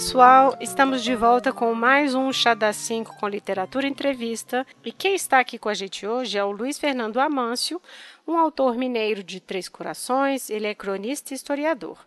[0.00, 4.66] Pessoal, estamos de volta com mais um Chá das 5 com Literatura Entrevista.
[4.82, 7.78] E quem está aqui com a gente hoje é o Luiz Fernando Amâncio,
[8.26, 11.98] um autor mineiro de Três Corações, ele é cronista e historiador.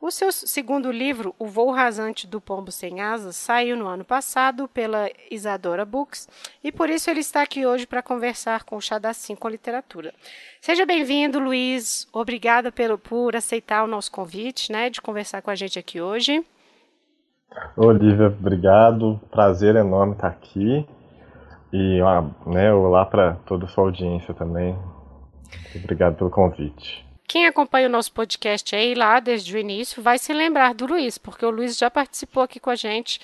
[0.00, 4.66] O seu segundo livro, O Voo Rasante do Pombo Sem Asas, saiu no ano passado
[4.66, 6.26] pela Isadora Books
[6.64, 9.50] e por isso ele está aqui hoje para conversar com o Chá da Sim com
[9.50, 10.14] Literatura.
[10.62, 12.08] Seja bem-vindo, Luiz.
[12.10, 16.42] Obrigada pelo, por aceitar o nosso convite, né, de conversar com a gente aqui hoje.
[17.76, 19.20] Olivia, obrigado.
[19.30, 20.86] Prazer enorme estar aqui.
[21.72, 22.00] E
[22.46, 24.78] né, olá para toda a sua audiência também.
[25.74, 27.06] Obrigado pelo convite.
[27.26, 31.18] Quem acompanha o nosso podcast aí lá desde o início vai se lembrar do Luiz,
[31.18, 33.20] porque o Luiz já participou aqui com a gente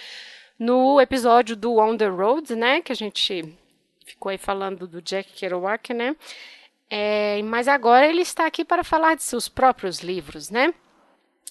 [0.59, 2.83] no episódio do On the Road, né?
[2.83, 3.57] Que a gente
[4.05, 6.15] ficou aí falando do Jack Kerouac, né?
[6.91, 10.75] É, mas agora ele está aqui para falar de seus próprios livros, né?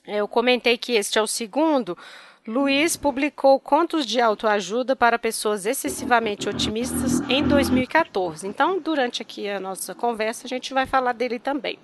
[0.06, 1.98] Eu comentei que este é o segundo.
[2.46, 8.46] Luiz publicou Contos de Autoajuda para Pessoas Excessivamente Otimistas em 2014.
[8.46, 11.80] Então, durante aqui a nossa conversa, a gente vai falar dele também.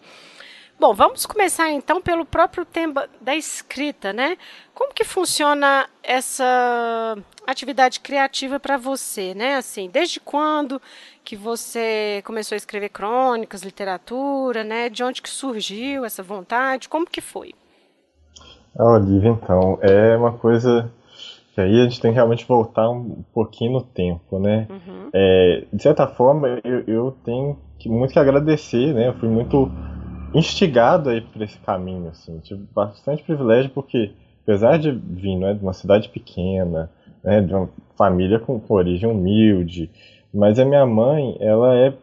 [0.78, 4.38] Bom, vamos começar então pelo próprio tema da escrita, né?
[4.74, 9.56] Como que funciona essa atividade criativa para você, né?
[9.56, 10.82] Assim, desde quando
[11.24, 14.90] que você começou a escrever crônicas, literatura, né?
[14.90, 16.90] De onde que surgiu essa vontade?
[16.90, 17.54] Como que foi?
[18.78, 20.90] A Olivia, então, é uma coisa
[21.54, 24.68] que aí a gente tem que realmente voltar um pouquinho no tempo, né?
[24.70, 25.10] Uhum.
[25.14, 29.08] É, de certa forma, eu, eu tenho que, muito que agradecer, né?
[29.08, 29.70] Eu fui muito
[30.34, 32.40] instigado aí por esse caminho, assim.
[32.40, 34.12] Tive bastante privilégio porque,
[34.44, 36.90] apesar de vir né, de uma cidade pequena,
[37.24, 39.90] né, de uma família com, com origem humilde,
[40.34, 41.94] mas a minha mãe, ela é,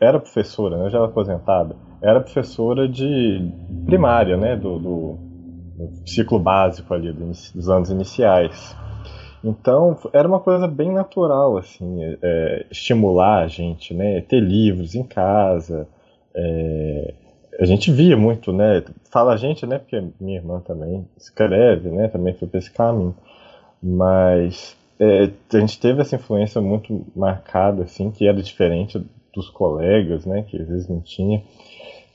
[0.00, 3.50] era professora, né, já era aposentada, era professora de
[3.86, 5.18] primária, né, do, do,
[5.86, 8.76] do ciclo básico ali, dos anos iniciais.
[9.42, 15.02] Então, era uma coisa bem natural, assim, é, estimular a gente, né, ter livros em
[15.02, 15.88] casa,
[16.34, 17.14] é,
[17.58, 18.82] a gente via muito, né?
[19.10, 19.78] Fala a gente, né?
[19.78, 22.08] Porque minha irmã também escreve, né?
[22.08, 23.14] Também foi para esse caminho.
[23.82, 29.04] Mas é, a gente teve essa influência muito marcada, assim, que era diferente
[29.34, 30.42] dos colegas, né?
[30.42, 31.42] Que às vezes não tinha.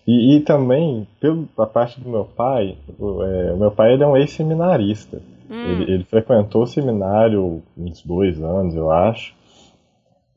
[0.07, 4.07] E, e também, pela parte do meu pai, o, é, o meu pai ele é
[4.07, 5.21] um ex-seminarista.
[5.49, 5.71] Hum.
[5.71, 9.33] Ele, ele frequentou o seminário uns dois anos, eu acho.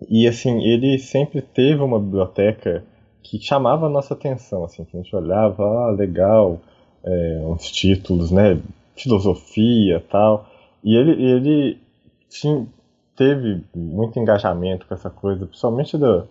[0.09, 2.85] E assim, ele sempre teve uma biblioteca
[3.23, 6.61] que chamava a nossa atenção, assim, que a gente olhava, ah, legal,
[7.05, 8.59] é, uns títulos, né,
[8.97, 10.49] filosofia tal,
[10.83, 11.79] e ele, ele
[12.29, 12.67] tinha,
[13.17, 16.25] teve muito engajamento com essa coisa, principalmente da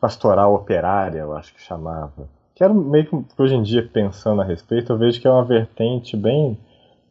[0.00, 2.28] pastoral operária, eu acho que chamava,
[2.60, 5.42] que era meio que hoje em dia pensando a respeito, eu vejo que é uma
[5.42, 6.58] vertente bem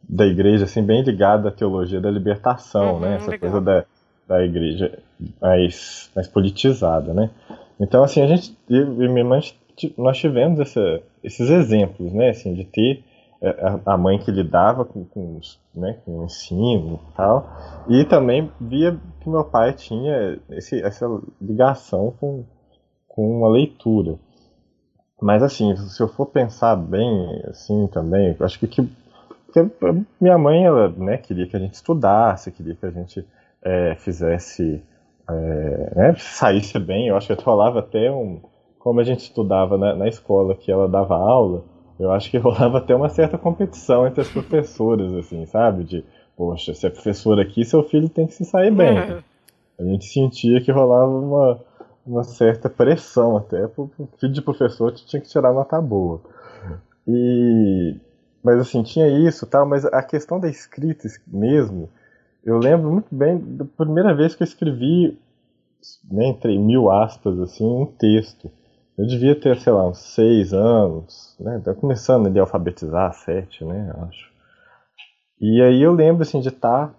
[0.07, 3.49] da igreja, assim, bem ligada à teologia da libertação, uhum, né, essa legal.
[3.49, 3.85] coisa da,
[4.27, 4.99] da igreja
[5.41, 7.31] mais, mais politizada, né.
[7.79, 9.41] Então, assim, a gente, eu e minha mãe,
[9.97, 13.03] nós tivemos essa, esses exemplos, né, assim, de ter
[13.41, 15.39] é, a mãe que lidava com, com,
[15.73, 17.49] né, com o ensino e tal,
[17.89, 21.07] e também via que meu pai tinha esse, essa
[21.41, 22.43] ligação com,
[23.07, 24.19] com a leitura.
[25.21, 28.83] Mas assim, se eu for pensar bem, assim, também, eu acho que, que,
[29.53, 29.69] que
[30.19, 33.25] minha mãe, ela, né, queria que a gente estudasse, queria que a gente
[33.61, 34.81] é, fizesse
[35.29, 37.07] é, né, saísse bem.
[37.07, 38.39] Eu acho que rolava até um.
[38.77, 41.63] Como a gente estudava na, na, escola que ela dava aula,
[41.99, 45.83] eu acho que rolava até uma certa competição entre as professoras, assim, sabe?
[45.83, 46.03] De,
[46.35, 48.97] poxa, se é professora aqui, seu filho tem que se sair bem.
[49.77, 51.59] A gente sentia que rolava uma,
[52.09, 53.89] uma certa pressão até, o
[54.19, 56.21] filho de professor tinha que tirar nota boa.
[57.07, 57.95] E,
[58.43, 61.89] mas assim, tinha isso tal, mas a questão da escrita mesmo,
[62.43, 65.17] eu lembro muito bem da primeira vez que eu escrevi,
[66.09, 68.51] né, entre mil aspas, assim, um texto.
[68.97, 71.61] Eu devia ter, sei lá, uns seis anos, né?
[71.63, 73.93] Tá começando ali a alfabetizar, sete, né?
[74.01, 74.29] Acho.
[75.39, 76.93] E aí eu lembro, assim, de estar tá,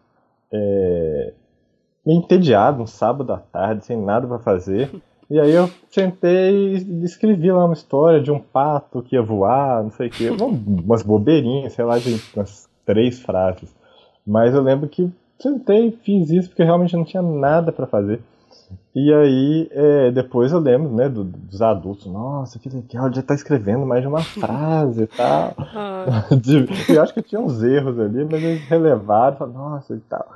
[2.07, 4.91] é, entediado, um sábado à tarde, sem nada para fazer.
[5.31, 9.83] E aí eu sentei e escrevi lá uma história de um pato que ia voar,
[9.83, 10.29] não sei o quê.
[10.31, 13.73] Umas bobeirinhas, sei lá, de umas três frases.
[14.27, 15.09] Mas eu lembro que
[15.39, 18.21] sentei, fiz isso porque realmente não tinha nada para fazer.
[18.95, 23.35] E aí, é, depois eu lembro, né, do, dos adultos, nossa, que legal, já tá
[23.35, 25.55] escrevendo mais de uma frase e tal.
[25.59, 26.25] Ah.
[26.93, 30.27] eu acho que tinha uns erros ali, mas eles relevaram, falaram, nossa, e tal.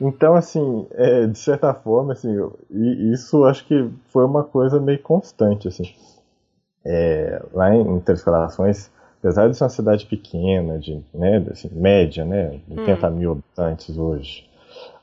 [0.00, 4.80] Então, assim, é, de certa forma, assim, eu, e isso acho que foi uma coisa
[4.80, 5.92] meio constante, assim.
[6.84, 12.58] É, lá em, Corações apesar de ser uma cidade pequena, de, né, assim, média, né,
[12.70, 13.10] 80 hum.
[13.10, 14.48] mil habitantes hoje,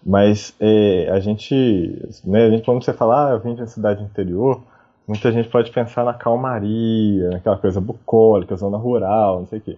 [0.04, 3.68] mas é, a gente, né, a gente, quando você fala, ah, eu vim de uma
[3.68, 4.60] cidade interior,
[5.08, 9.78] muita gente pode pensar na calmaria, naquela coisa bucólica, zona rural, não sei o quê.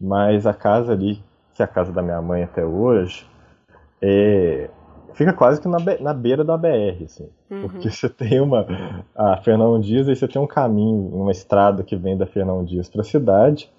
[0.00, 1.22] Mas a casa ali,
[1.54, 3.26] que é a casa da minha mãe até hoje,
[4.02, 4.70] é,
[5.14, 7.28] fica quase que na, na beira da BR, assim.
[7.50, 7.62] Uhum.
[7.62, 8.66] Porque você tem uma.
[9.14, 12.88] A Fernão Dias, aí você tem um caminho, uma estrada que vem da Fernão Dias
[12.88, 13.70] para a cidade,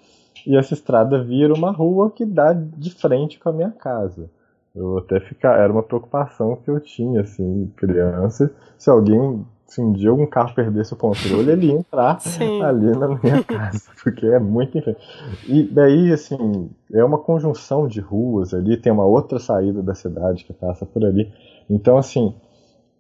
[0.46, 4.30] e essa estrada vira uma rua que dá de frente com a minha casa.
[4.74, 9.94] Eu até ficar, era uma preocupação que eu tinha, assim, criança, se alguém se um
[9.94, 12.62] dia algum carro perdesse o controle, ele ia entrar Sim.
[12.62, 14.94] ali na minha casa, porque é muito enfim.
[15.48, 20.44] E daí, assim, é uma conjunção de ruas ali, tem uma outra saída da cidade
[20.44, 21.32] que passa por ali.
[21.70, 22.36] Então, assim,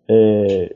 [0.07, 0.73] é,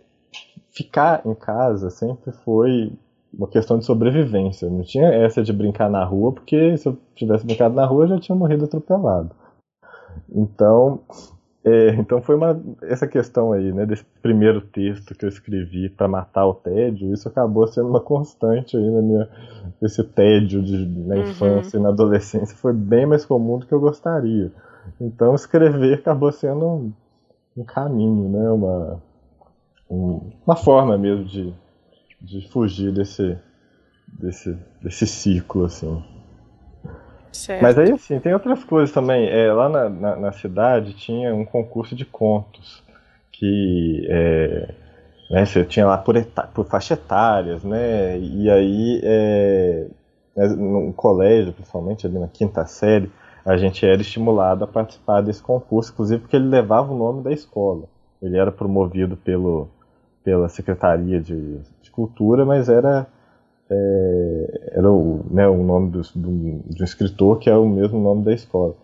[0.69, 2.91] ficar em casa sempre foi
[3.33, 4.69] uma questão de sobrevivência.
[4.69, 8.09] Não tinha essa de brincar na rua, porque se eu tivesse brincado na rua, eu
[8.09, 9.33] já tinha morrido atropelado.
[10.29, 10.99] Então,
[11.67, 16.07] é, então foi uma essa questão aí, né, desse primeiro texto que eu escrevi para
[16.07, 19.27] matar o tédio, isso acabou sendo uma constante aí na minha
[19.81, 21.21] esse tédio de, na uhum.
[21.23, 24.51] infância e na adolescência foi bem mais comum do que eu gostaria.
[25.01, 26.93] Então escrever acabou sendo um,
[27.57, 29.01] um caminho, né, uma
[29.89, 31.51] um, uma forma mesmo de,
[32.21, 33.39] de fugir desse
[34.07, 36.03] desse desse ciclo assim.
[37.35, 37.61] Certo.
[37.61, 39.27] Mas aí, assim, tem outras coisas também.
[39.27, 42.81] É, lá na, na, na cidade tinha um concurso de contos
[43.31, 44.73] que é,
[45.29, 46.15] né, você tinha lá por,
[46.53, 48.17] por faixa etárias, né?
[48.17, 49.87] E aí, é,
[50.55, 53.11] no colégio, principalmente ali na quinta série,
[53.45, 57.33] a gente era estimulado a participar desse concurso, inclusive porque ele levava o nome da
[57.33, 57.83] escola.
[58.21, 59.67] Ele era promovido pelo,
[60.23, 63.05] pela Secretaria de, de Cultura, mas era
[63.69, 67.99] é, era o, né, o nome do, do, de um escritor que é o mesmo
[67.99, 68.75] nome da escola.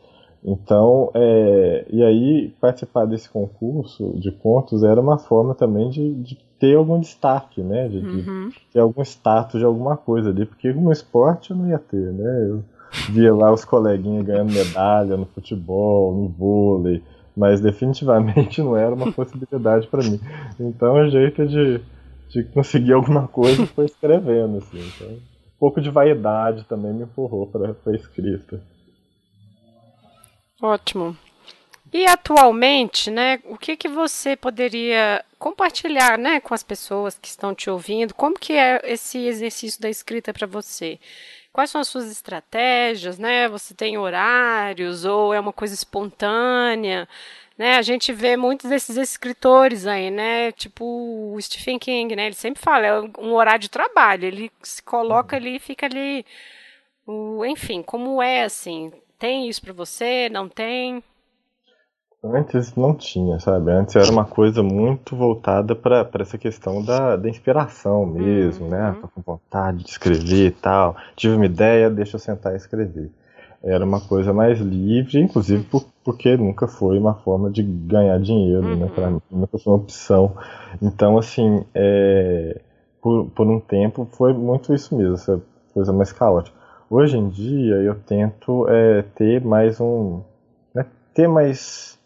[0.44, 6.38] Então, é, e aí participar desse concurso de contos era uma forma também de, de
[6.60, 7.88] ter algum destaque, né?
[7.88, 8.50] De, uhum.
[8.50, 12.12] de, ter algum status de alguma coisa ali, porque no esporte eu não ia ter,
[12.12, 12.48] né?
[12.50, 12.64] Eu
[13.10, 17.04] via lá os coleguinhas ganhando medalha no futebol, no vôlei,
[17.38, 20.20] mas definitivamente não era uma possibilidade para mim.
[20.60, 21.82] Então, o jeito de
[22.32, 24.80] de conseguir alguma coisa foi escrevendo, assim.
[24.80, 28.62] Então, um pouco de vaidade também me empurrou para a escrita.
[30.62, 31.18] Ótimo.
[31.94, 37.54] E atualmente, né, o que, que você poderia compartilhar, né, com as pessoas que estão
[37.54, 38.14] te ouvindo?
[38.14, 40.98] Como que é esse exercício da escrita para você?
[41.52, 43.50] Quais são as suas estratégias, né?
[43.50, 47.10] Você tem horários ou é uma coisa espontânea?
[47.62, 50.52] Né, a gente vê muitos desses escritores aí, né?
[50.52, 52.26] Tipo o Stephen King, né?
[52.26, 54.26] Ele sempre fala, é um horário de trabalho.
[54.26, 56.26] Ele se coloca ali e fica ali.
[57.06, 58.92] O, enfim, como é assim?
[59.20, 60.28] Tem isso para você?
[60.30, 61.04] Não tem?
[62.24, 63.70] Antes não tinha, sabe?
[63.70, 68.88] Antes era uma coisa muito voltada para essa questão da, da inspiração mesmo, né?
[68.88, 68.94] uhum.
[68.94, 68.98] né?
[69.02, 70.98] Tô com vontade de escrever e tal.
[71.16, 73.12] Tive uma ideia, deixa eu sentar e escrever
[73.64, 78.62] era uma coisa mais livre, inclusive por, porque nunca foi uma forma de ganhar dinheiro,
[78.62, 78.80] né, uhum.
[78.80, 78.92] né?
[78.94, 80.36] Para mim nunca foi uma opção.
[80.82, 82.60] Então, assim, é,
[83.02, 85.42] por, por um tempo foi muito isso mesmo, essa
[85.74, 86.58] coisa mais caótica.
[86.90, 90.22] Hoje em dia eu tento é, ter mais um,
[90.74, 92.00] né, ter mais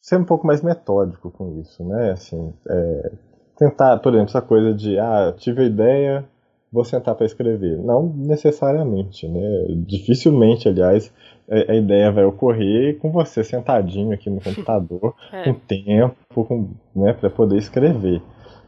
[0.00, 2.12] ser um pouco mais metódico com isso, né?
[2.12, 3.12] Assim, é,
[3.58, 6.24] tentar, por exemplo, essa coisa de ah, tive a ideia,
[6.72, 7.78] vou sentar para escrever.
[7.78, 9.66] Não necessariamente, né?
[9.86, 11.12] Dificilmente, aliás,
[11.50, 15.44] a, ideia vai ocorrer com você sentadinho aqui no computador, é.
[15.44, 18.20] com tempo, com, né, para poder escrever.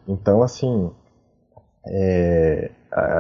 [0.08, 0.90] Então, assim,
[1.86, 2.70] é,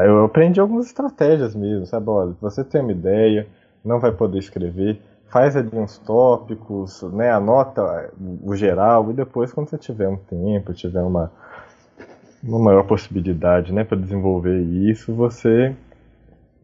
[0.06, 2.08] eu aprendi algumas estratégias mesmo, sabe?
[2.08, 3.46] Olha, você tem uma ideia,
[3.84, 7.30] não vai poder escrever, faz ali uns tópicos, né?
[7.30, 8.10] Anota
[8.42, 11.30] o geral e depois, quando você tiver um tempo, tiver uma
[12.42, 15.74] uma maior possibilidade, né, para desenvolver isso, você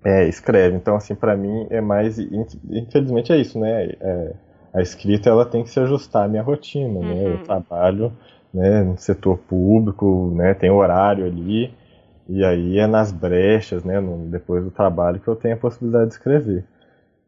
[0.05, 0.77] é, escreve.
[0.77, 3.91] Então, assim, para mim é mais, infelizmente é isso, né?
[4.01, 4.33] É,
[4.73, 7.15] a escrita ela tem que se ajustar à minha rotina, uhum.
[7.15, 7.27] né?
[7.27, 7.43] Eu uhum.
[7.43, 8.13] trabalho,
[8.53, 11.75] né, no setor público, né, tem horário ali
[12.29, 16.09] e aí é nas brechas, né, no, depois do trabalho que eu tenho a possibilidade
[16.09, 16.65] de escrever.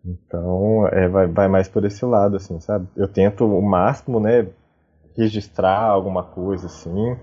[0.05, 2.87] Então, é, vai, vai mais por esse lado, assim, sabe?
[2.97, 4.47] Eu tento o máximo, né,
[5.17, 7.17] registrar alguma coisa, assim.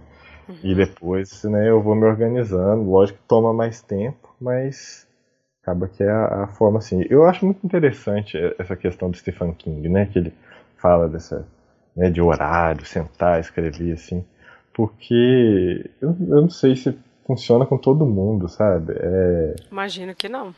[0.64, 2.90] E depois, né, eu vou me organizando.
[2.90, 5.08] Lógico que toma mais tempo, mas
[5.62, 7.04] acaba que é a, a, forma assim.
[7.10, 10.34] Eu acho muito interessante essa questão do Stephen King, né, que ele
[10.78, 11.48] fala dessa,
[11.96, 14.24] né, de horário, sentar, escrever assim,
[14.74, 18.94] porque eu, eu não sei se funciona com todo mundo, sabe?
[18.96, 19.56] É...
[19.72, 20.54] Imagino que não.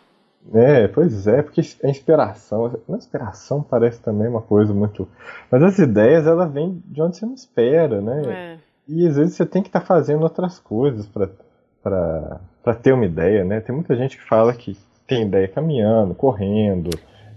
[0.53, 5.07] É, pois é, porque a inspiração, a inspiração parece também uma coisa muito.
[5.51, 8.21] Mas as ideias, ela vem de onde você não espera, né?
[8.25, 8.66] É.
[8.87, 13.43] E às vezes você tem que estar tá fazendo outras coisas para ter uma ideia,
[13.43, 13.59] né?
[13.59, 16.89] Tem muita gente que fala que tem ideia caminhando, correndo,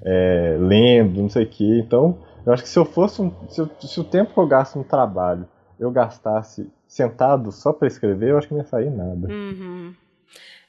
[0.03, 1.83] é, lendo, não sei o quê.
[1.85, 4.47] Então, eu acho que se eu fosse um, se, eu, se, o tempo que eu
[4.47, 5.47] gasto no trabalho
[5.79, 9.29] eu gastasse sentado só para escrever, eu acho que não ia sair nada.
[9.29, 9.95] Uhum.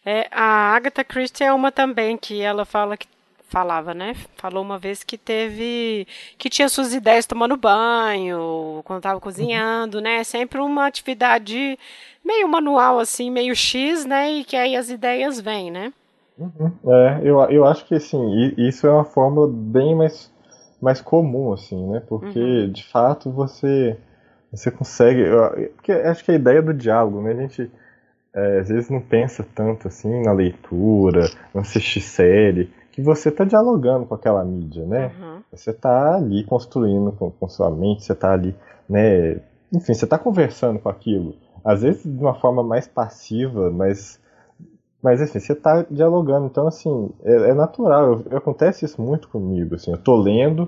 [0.06, 3.08] É, a Agatha Christie é uma também que ela fala que
[3.52, 4.16] falava, né?
[4.38, 10.04] Falou uma vez que teve que tinha suas ideias tomando banho, quando estava cozinhando, uhum.
[10.04, 10.24] né?
[10.24, 11.78] Sempre uma atividade
[12.26, 14.32] meio manual assim, meio X, né?
[14.32, 15.92] E que aí as ideias vêm, né?
[16.38, 16.72] Uhum.
[16.88, 20.32] É, eu, eu acho que assim, isso é uma fórmula bem mais,
[20.82, 22.02] mais comum, assim, né?
[22.08, 22.72] Porque uhum.
[22.72, 23.98] de fato você
[24.50, 25.24] você consegue.
[25.76, 27.32] Porque acho que a ideia do diálogo, né?
[27.34, 27.70] A gente
[28.34, 33.44] é, às vezes não pensa tanto assim na leitura, não assistir série, que você está
[33.44, 35.12] dialogando com aquela mídia, né?
[35.20, 35.42] Uhum.
[35.52, 38.56] Você está ali construindo com, com, sua mente, você está ali,
[38.90, 39.42] né?
[39.74, 41.36] Enfim, você está conversando com aquilo.
[41.64, 44.20] Às vezes de uma forma mais passiva, mas,
[45.02, 46.48] mas assim, você está dialogando.
[46.48, 48.24] Então, assim, é, é natural.
[48.30, 49.76] Eu, acontece isso muito comigo.
[49.76, 50.68] Assim, eu estou lendo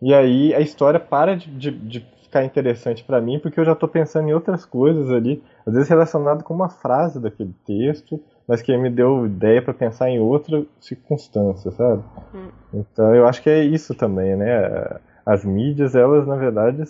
[0.00, 3.72] e aí a história para de, de, de ficar interessante para mim, porque eu já
[3.72, 8.62] estou pensando em outras coisas ali, às vezes relacionado com uma frase daquele texto, mas
[8.62, 12.02] que me deu ideia para pensar em outra circunstância, sabe?
[12.34, 12.50] Hum.
[12.72, 14.98] Então eu acho que é isso também, né?
[15.24, 16.84] As mídias, elas na verdade,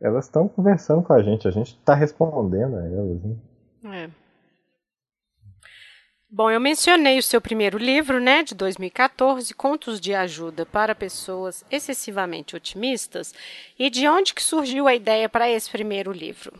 [0.00, 3.36] elas estão conversando com a gente, a gente está respondendo a elas, né?
[3.84, 4.26] É.
[6.28, 11.64] Bom, eu mencionei o seu primeiro livro, né, de 2014, Contos de Ajuda para Pessoas
[11.70, 13.32] Excessivamente Otimistas.
[13.78, 16.52] E de onde que surgiu a ideia para esse primeiro livro?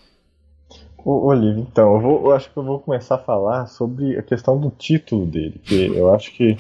[1.08, 4.58] Olivia, então, eu, vou, eu, acho que eu vou começar a falar sobre a questão
[4.58, 6.56] do título dele, que eu acho que.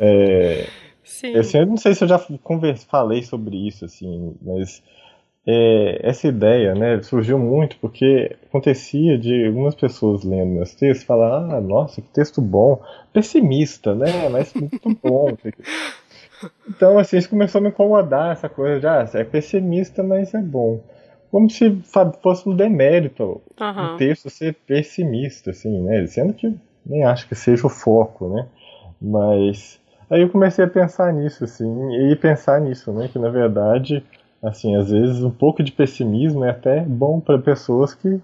[0.00, 0.66] É,
[1.04, 1.36] Sim.
[1.36, 4.82] Assim, eu não sei se eu já converse, falei sobre isso, assim, mas
[5.46, 11.54] é, essa ideia né, surgiu muito porque acontecia de algumas pessoas lendo meus textos falar,
[11.54, 12.80] ah, nossa, que texto bom,
[13.12, 14.28] pessimista, né?
[14.30, 15.36] Mas muito bom.
[16.68, 20.40] Então, assim, isso começou a me incomodar, essa coisa de, ah, é pessimista, mas é
[20.40, 20.80] bom.
[21.32, 21.82] Como se
[22.22, 23.94] fosse um demérito uhum.
[23.94, 26.06] o texto ser pessimista, assim, né?
[26.06, 28.46] Sendo que nem acho que seja o foco, né?
[29.00, 33.08] Mas aí eu comecei a pensar nisso, assim, e pensar nisso, né?
[33.10, 34.04] Que na verdade
[34.42, 38.20] assim, às vezes um pouco de pessimismo é até bom para pessoas que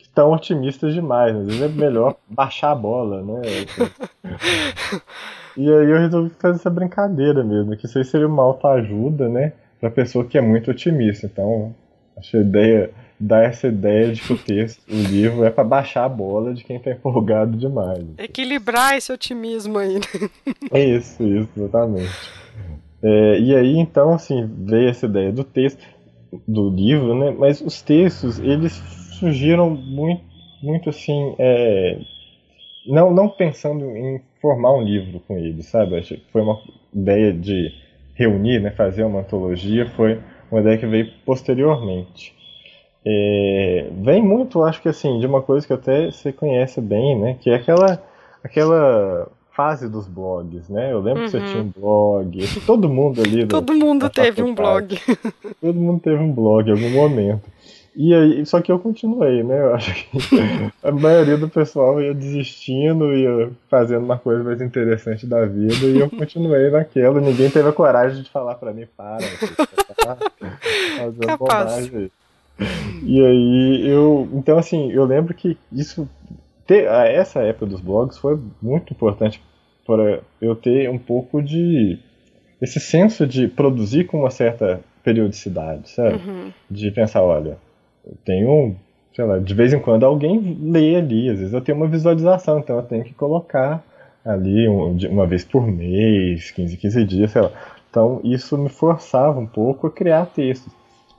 [0.00, 1.34] estão otimistas demais.
[1.34, 3.40] Às vezes é melhor baixar a bola, né?
[5.56, 9.52] e aí eu resolvi fazer essa brincadeira mesmo, que isso aí seria uma autoajuda, né?
[9.80, 11.26] Pra pessoa que é muito otimista.
[11.26, 11.74] Então,
[12.16, 16.04] acho a ideia, dar essa ideia de que o texto, o livro, é para baixar
[16.04, 18.04] a bola de quem tá empolgado demais.
[18.18, 19.94] Equilibrar esse otimismo aí.
[19.94, 20.00] Né?
[20.72, 22.10] É isso, isso, exatamente.
[23.02, 25.84] É, e aí, então, assim, veio essa ideia do texto,
[26.46, 27.34] do livro, né?
[27.36, 28.72] Mas os textos, eles
[29.18, 30.22] surgiram muito,
[30.62, 31.98] muito assim, é,
[32.86, 36.00] não, não pensando em formar um livro com eles, sabe?
[36.32, 36.58] Foi uma
[36.94, 37.72] ideia de
[38.14, 38.70] reunir, né?
[38.70, 40.20] Fazer uma antologia, foi
[40.52, 42.34] uma ideia que veio posteriormente.
[43.04, 47.36] É, vem muito, acho que assim, de uma coisa que até você conhece bem, né?
[47.40, 48.02] Que é aquela,
[48.44, 50.92] aquela fase dos blogs, né?
[50.92, 51.24] Eu lembro uhum.
[51.24, 51.46] que você uhum.
[51.46, 53.46] tinha um blog, todo mundo ali.
[53.48, 54.98] todo mundo teve um blog.
[55.60, 57.50] Todo mundo teve um blog em algum momento.
[57.94, 59.60] E aí, só que eu continuei, né?
[59.60, 60.18] Eu acho que
[60.82, 66.00] a maioria do pessoal ia desistindo, ia fazendo uma coisa mais interessante da vida, e
[66.00, 67.20] eu continuei naquela.
[67.20, 69.18] Ninguém teve a coragem de falar para mim, para,
[69.96, 70.16] tá
[70.96, 72.10] fazendo bobagem.
[73.02, 74.28] E aí eu.
[74.32, 76.08] Então, assim, eu lembro que isso
[76.66, 79.42] ter, essa época dos blogs foi muito importante
[79.84, 81.98] para eu ter um pouco de
[82.60, 86.14] esse senso de produzir com uma certa periodicidade, sabe?
[86.14, 86.52] Uhum.
[86.70, 87.58] De pensar, olha,
[88.04, 88.76] eu tenho,
[89.14, 92.58] sei lá, de vez em quando alguém lê ali, às vezes eu tenho uma visualização,
[92.58, 93.82] então eu tenho que colocar
[94.24, 97.50] ali uma vez por mês, 15, 15 dias, sei lá.
[97.90, 100.72] Então isso me forçava um pouco a criar textos.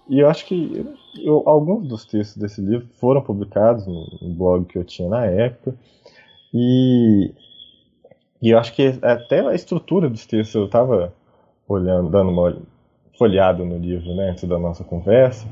[0.10, 0.86] E eu acho que
[1.22, 5.26] eu, alguns dos textos desse livro foram publicados no, no, blog que eu tinha na
[5.26, 5.76] época.
[6.54, 7.32] E,
[8.42, 11.14] e eu acho que até a estrutura dos textos eu estava
[11.68, 12.58] olhando, dando uma
[13.18, 15.48] folhada no livro né, antes da nossa conversa.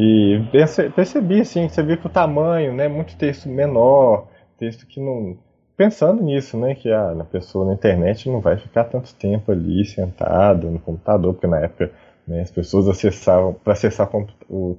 [0.00, 5.36] E percebi assim, você vê que o tamanho, né, muito texto menor, texto que não
[5.76, 9.84] pensando nisso, né, que a, a pessoa na internet não vai ficar tanto tempo ali
[9.84, 11.92] sentado no computador, porque na época
[12.28, 12.42] né?
[12.42, 14.08] As pessoas acessavam, para acessar
[14.48, 14.76] o,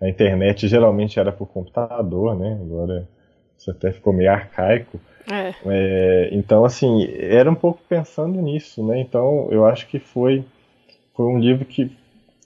[0.00, 2.58] a internet geralmente era por computador, né?
[2.60, 3.08] Agora
[3.58, 5.00] isso até ficou meio arcaico.
[5.30, 5.54] É.
[5.66, 9.00] É, então, assim, era um pouco pensando nisso, né?
[9.00, 10.44] Então, eu acho que foi,
[11.14, 11.90] foi um livro que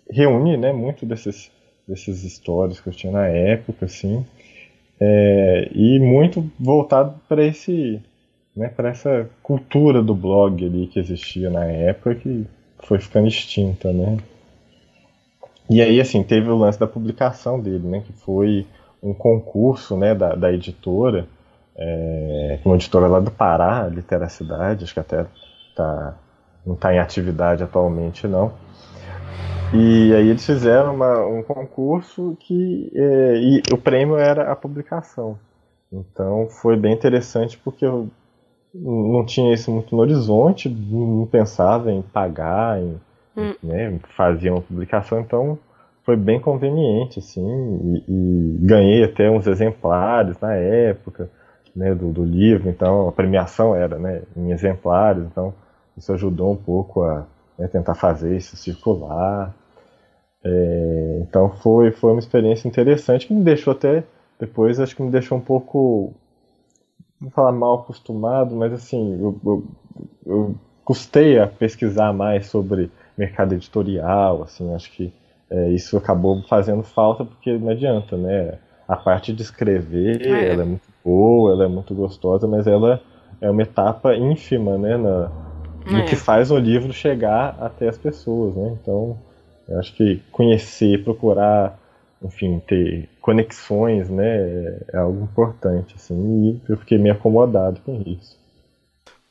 [0.09, 1.51] reúne, né, muito desses,
[1.87, 4.25] desses histórias que eu tinha na época, assim,
[5.01, 8.01] é, e muito voltado para esse,
[8.57, 12.47] né, para essa cultura do blog ali que existia na época que
[12.81, 14.19] foi ficando extinta, né?
[15.69, 18.67] E aí, assim, teve o lance da publicação dele, né, que foi
[19.03, 21.27] um concurso, né, da, da editora,
[21.77, 25.27] é, uma editora lá do Pará, Literacidade, acho que até
[25.75, 26.17] tá,
[26.65, 28.53] não está em atividade atualmente, não.
[29.75, 35.37] E aí eles fizeram uma, um concurso que é, e o prêmio era a publicação.
[35.93, 38.09] Então foi bem interessante porque eu
[38.75, 43.01] não tinha isso muito no horizonte, não pensava em pagar, em
[43.37, 43.55] hum.
[43.63, 45.59] né, fazer uma publicação, então
[46.05, 51.31] foi bem conveniente, assim, e, e ganhei até uns exemplares na época
[51.75, 55.55] né, do, do, livro, então a premiação era né, em exemplares, então
[55.97, 57.27] isso ajudou um pouco a
[57.59, 59.55] né, tentar fazer isso circular.
[60.45, 64.05] É, então foi, foi uma experiência interessante que me deixou até
[64.39, 66.13] depois acho que me deixou um pouco
[67.19, 69.65] não vou falar mal acostumado, mas assim eu, eu,
[70.27, 75.13] eu custei a pesquisar mais sobre mercado editorial, assim acho que
[75.51, 78.59] é, isso acabou fazendo falta porque não adianta, né?
[78.87, 80.53] A parte de escrever, é.
[80.53, 83.01] ela é muito boa, ela é muito gostosa, mas ela
[83.41, 85.31] é uma etapa ínfima, né, na,
[85.87, 86.05] no é.
[86.05, 88.77] que faz o livro chegar até as pessoas, né?
[88.81, 89.17] Então,
[89.69, 91.79] eu acho que conhecer, procurar,
[92.23, 98.43] enfim, ter conexões, né, é algo importante, assim, e eu fiquei meio acomodado com isso.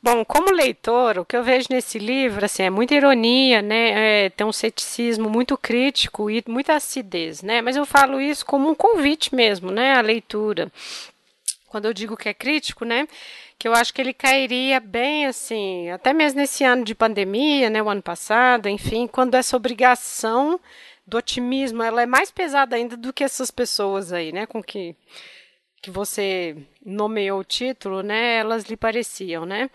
[0.02, 4.26] Bom, como leitor, o que eu vejo nesse livro assim, é muita ironia, né?
[4.26, 7.62] É, tem um ceticismo muito crítico e muita acidez, né?
[7.62, 9.94] Mas eu falo isso como um convite mesmo, né?
[9.94, 10.70] A leitura
[11.74, 13.08] quando eu digo que é crítico, né?
[13.64, 17.82] Que eu acho que ele cairia bem assim, até mesmo nesse ano de pandemia, né?
[17.82, 20.60] O ano passado, enfim, quando essa obrigação
[21.08, 24.46] do otimismo, ela é mais pesada ainda do que essas pessoas aí, né?
[24.46, 24.94] Com que
[25.82, 28.36] que você nomeou o título, né?
[28.36, 29.70] Elas lhe pareciam, né?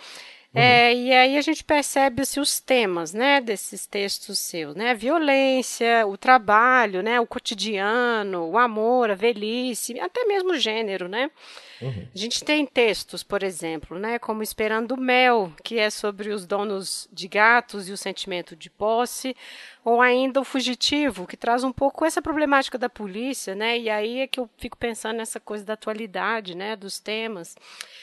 [0.55, 0.63] Uhum.
[0.63, 4.91] É, e aí a gente percebe assim, os temas né, desses textos seus, né?
[4.93, 11.07] A violência, o trabalho, né, o cotidiano, o amor, a velhice, até mesmo o gênero,
[11.07, 11.31] né?
[11.83, 12.09] Uhum.
[12.15, 16.47] A gente tem textos, por exemplo, né, como Esperando o Mel, que é sobre os
[16.47, 19.37] donos de gatos e o sentimento de posse,
[19.89, 23.79] ou ainda O Fugitivo, que traz um pouco essa problemática da polícia, né?
[23.79, 27.57] E aí é que eu fico pensando nessa coisa da atualidade, né, dos temas.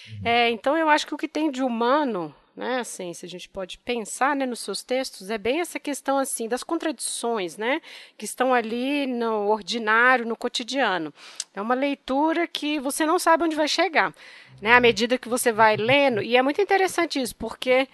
[0.09, 0.27] Uhum.
[0.27, 2.79] É, então eu acho que o que tem de humano né?
[2.79, 6.47] Assim, se a gente pode pensar, né, nos seus textos, é bem essa questão assim
[6.47, 7.81] das contradições, né,
[8.17, 11.13] que estão ali no ordinário, no cotidiano.
[11.53, 14.13] É uma leitura que você não sabe onde vai chegar,
[14.61, 14.73] né?
[14.73, 17.89] À medida que você vai lendo, e é muito interessante isso, porque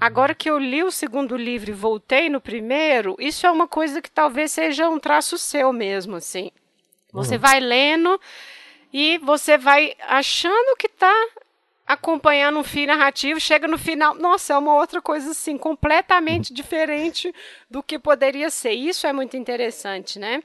[0.00, 4.00] Agora que eu li o segundo livro e voltei no primeiro, isso é uma coisa
[4.00, 6.50] que talvez seja um traço seu mesmo, assim.
[7.12, 7.40] Você uhum.
[7.40, 8.20] vai lendo
[8.92, 11.12] e você vai achando que está
[11.86, 17.34] acompanhando um fio narrativo, chega no final, nossa, é uma outra coisa assim, completamente diferente
[17.70, 18.72] do que poderia ser.
[18.72, 20.42] Isso é muito interessante, né?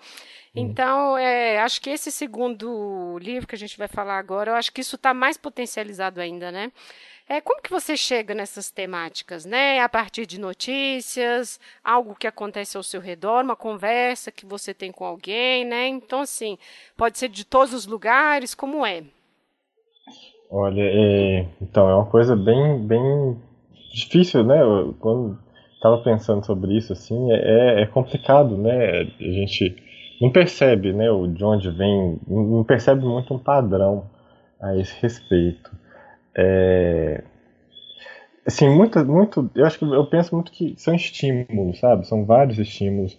[0.56, 4.72] Então, é, acho que esse segundo livro que a gente vai falar agora, eu acho
[4.72, 6.72] que isso está mais potencializado ainda, né?
[7.34, 9.80] É, como que você chega nessas temáticas, né?
[9.80, 14.92] A partir de notícias, algo que acontece ao seu redor, uma conversa que você tem
[14.92, 15.88] com alguém, né?
[15.88, 16.60] Então, assim,
[16.96, 19.04] pode ser de todos os lugares, como é?
[20.52, 23.36] Olha, é, então é uma coisa bem, bem
[23.92, 24.62] difícil, né?
[24.62, 25.40] Eu, quando
[25.74, 29.00] estava pensando sobre isso, assim, é, é complicado, né?
[29.00, 29.76] A gente
[30.22, 31.08] não percebe, né?
[31.34, 34.08] De onde vem, não percebe muito um padrão
[34.62, 35.82] a esse respeito.
[36.36, 37.24] É,
[38.46, 42.08] assim, muito, muito, eu acho que eu penso muito que são estímulos, sabe?
[42.08, 43.18] São vários estímulos.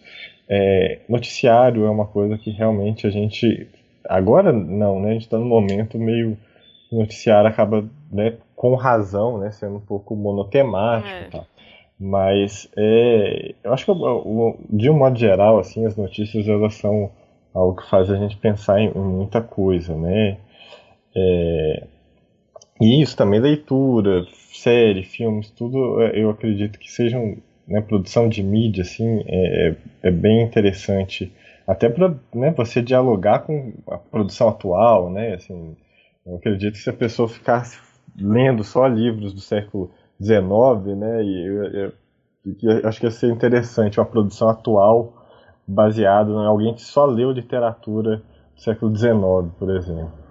[0.49, 3.69] É, noticiário é uma coisa que realmente a gente
[4.09, 5.11] agora não, né?
[5.11, 6.37] A gente está num momento meio
[6.95, 11.29] o noticiário acaba, né, com razão, né, sendo um pouco monotemático é.
[11.29, 11.45] Tá?
[11.99, 13.93] Mas é, eu acho que
[14.71, 17.11] de um modo geral, assim, as notícias elas são
[17.53, 20.39] algo que faz a gente pensar em, muita coisa, né?
[21.17, 21.87] É,
[22.81, 28.43] e isso também leitura, série, filmes, tudo é, eu acredito que sejam né, produção de
[28.43, 31.33] mídia, assim, é, é, é bem interessante
[31.67, 35.35] até para né, você dialogar com a produção atual, né?
[35.35, 35.77] Assim,
[36.27, 37.79] eu acredito que se a pessoa ficasse
[38.17, 39.91] lendo só livros do século
[40.23, 41.47] XIX, né, e
[41.83, 45.25] eu, acho que ia ser interessante uma produção atual
[45.67, 48.23] baseada em alguém que só leu literatura
[48.55, 49.15] do século XIX,
[49.59, 50.24] por exemplo.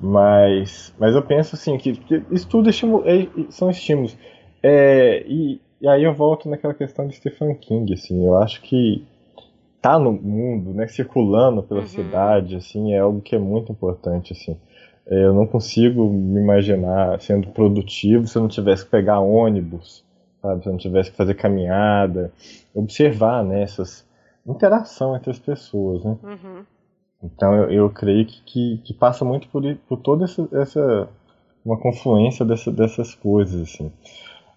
[0.00, 2.72] Mas, mas eu penso assim que, isso tudo é,
[3.50, 4.16] são estímulos.
[4.62, 9.04] É, e, e aí eu volto naquela questão de Stephen King, assim, eu acho que
[9.80, 11.86] tá no mundo, né, circulando pela uhum.
[11.86, 14.56] cidade, assim, é algo que é muito importante, assim.
[15.06, 20.04] É, eu não consigo me imaginar sendo produtivo se eu não tivesse que pegar ônibus,
[20.42, 22.32] sabe, se eu não tivesse que fazer caminhada,
[22.74, 24.04] observar, né, essas
[24.46, 26.16] interação entre as pessoas, né.
[26.22, 26.64] Uhum.
[27.22, 31.08] Então eu, eu creio que, que, que, passa muito por, por toda essa, essa
[31.64, 33.92] uma confluência dessa, dessas coisas, assim.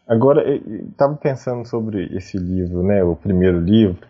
[0.08, 4.08] Agora, estava pensando sobre esse livro, né, o primeiro livro,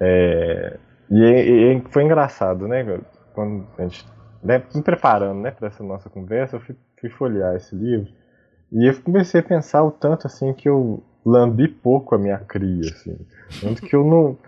[0.00, 0.76] é,
[1.10, 3.00] e, e, foi engraçado, né,
[3.34, 4.06] quando a gente,
[4.42, 8.12] né, me preparando, né, para essa nossa conversa, eu fui, fui, folhear esse livro
[8.72, 12.88] e eu comecei a pensar o tanto, assim, que eu lambi pouco a minha cria,
[12.90, 13.18] assim,
[13.60, 14.38] tanto que eu não,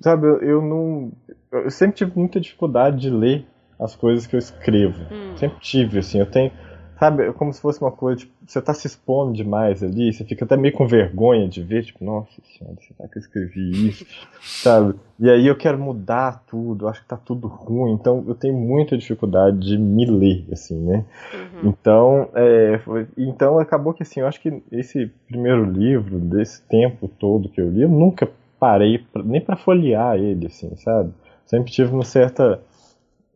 [0.00, 1.12] sabe, eu, eu não,
[1.52, 3.46] eu sempre tive muita dificuldade de ler
[3.78, 5.36] as coisas que eu escrevo, hum.
[5.36, 6.50] sempre tive, assim, eu tenho
[6.98, 10.24] Sabe, é como se fosse uma coisa, tipo, você tá se expondo demais ali, você
[10.24, 14.04] fica até meio com vergonha de ver, tipo, nossa senhora, será que eu escrevi isso?
[14.42, 14.94] sabe?
[15.20, 18.54] E aí eu quero mudar tudo, eu acho que tá tudo ruim, então eu tenho
[18.54, 21.04] muita dificuldade de me ler, assim, né?
[21.32, 21.68] Uhum.
[21.70, 27.06] Então, é, foi, então acabou que assim, eu acho que esse primeiro livro, desse tempo
[27.06, 31.12] todo que eu li, eu nunca parei pra, nem para folhear ele, assim, sabe?
[31.48, 32.60] Sempre tive uma certa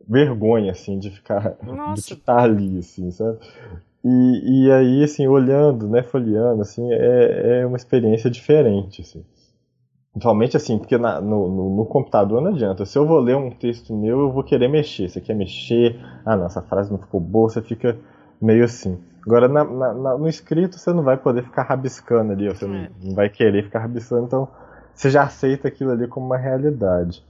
[0.08, 2.06] vergonha, assim, de ficar, Nossa.
[2.06, 3.38] de estar ali, assim, sabe?
[4.04, 9.24] E, e aí, assim, olhando, né, folheando, assim, é, é uma experiência diferente, assim.
[10.12, 12.84] Principalmente assim, porque na, no, no, no, computador não adianta.
[12.84, 15.08] Se eu vou ler um texto meu, eu vou querer mexer.
[15.08, 15.98] Você quer mexer?
[16.22, 17.96] Ah, não, essa frase não ficou boa, você fica
[18.38, 18.98] meio assim.
[19.24, 22.68] Agora, na, na, no escrito, você não vai poder ficar rabiscando ali, você é.
[22.68, 24.48] não, não vai querer ficar rabiscando, então
[24.94, 27.24] você já aceita aquilo ali como uma realidade.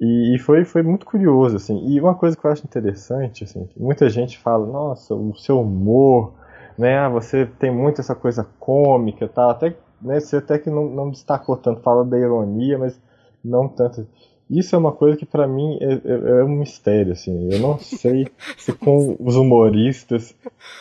[0.00, 1.78] E, e, foi, foi muito curioso, assim.
[1.88, 6.32] E uma coisa que eu acho interessante, assim, muita gente fala, nossa, o seu humor,
[6.78, 10.70] né, ah, você tem muito essa coisa cômica e tal, até, né, você até que
[10.70, 12.98] não, não destacou tanto, fala da ironia, mas
[13.44, 14.06] não tanto.
[14.50, 17.48] Isso é uma coisa que para mim é, é, é, um mistério, assim.
[17.52, 18.26] Eu não sei
[18.58, 20.34] se com os humoristas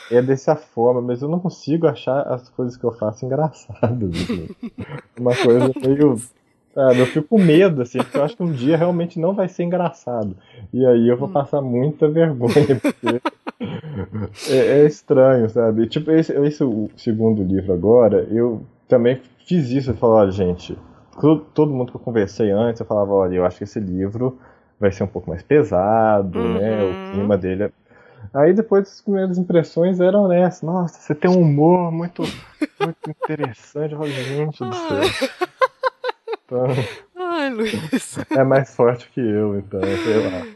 [0.10, 4.10] é dessa forma, mas eu não consigo achar as coisas que eu faço engraçadas.
[4.10, 4.50] Assim.
[5.20, 6.16] Uma coisa meio
[6.80, 9.50] Sabe, eu fico com medo, assim, porque eu acho que um dia realmente não vai
[9.50, 10.34] ser engraçado.
[10.72, 11.34] E aí eu vou hum.
[11.34, 13.22] passar muita vergonha, porque
[14.50, 15.88] é, é, estranho, sabe?
[15.88, 20.78] Tipo, esse, esse o segundo livro agora, eu também fiz isso, eu falei, olha, gente,
[21.54, 24.39] todo, mundo que eu conversei antes, eu falava, olha, eu acho que esse livro
[24.80, 26.54] vai ser um pouco mais pesado, uhum.
[26.54, 26.82] né?
[26.82, 27.12] O uhum.
[27.12, 27.72] clima dele é...
[28.34, 32.22] Aí depois as primeiras impressões eram nessas, nossa, você tem um humor muito,
[32.80, 35.50] muito interessante, eu falei, gente do céu.
[36.50, 36.66] Então,
[37.16, 38.18] Ai, Luiz.
[38.32, 40.56] É mais forte que eu, então, sei lá.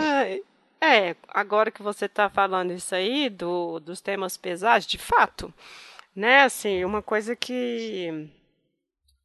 [0.00, 0.42] Ai,
[0.80, 5.52] é, agora que você está falando isso aí, do, dos temas pesados, de fato,
[6.14, 8.30] né, assim, uma coisa que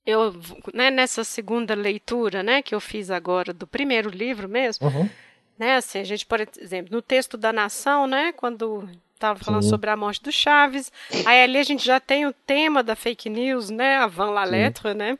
[0.05, 0.33] eu,
[0.73, 5.09] né, nessa segunda leitura, né, que eu fiz agora do primeiro livro mesmo, uhum.
[5.57, 8.89] né, assim, a gente, por exemplo, no texto da Nação, né, quando
[9.21, 9.69] estava falando Sim.
[9.69, 10.91] sobre a morte do Chaves.
[11.25, 13.97] Aí ali a gente já tem o tema da fake news, né?
[13.97, 15.17] A Van La Lettre, né?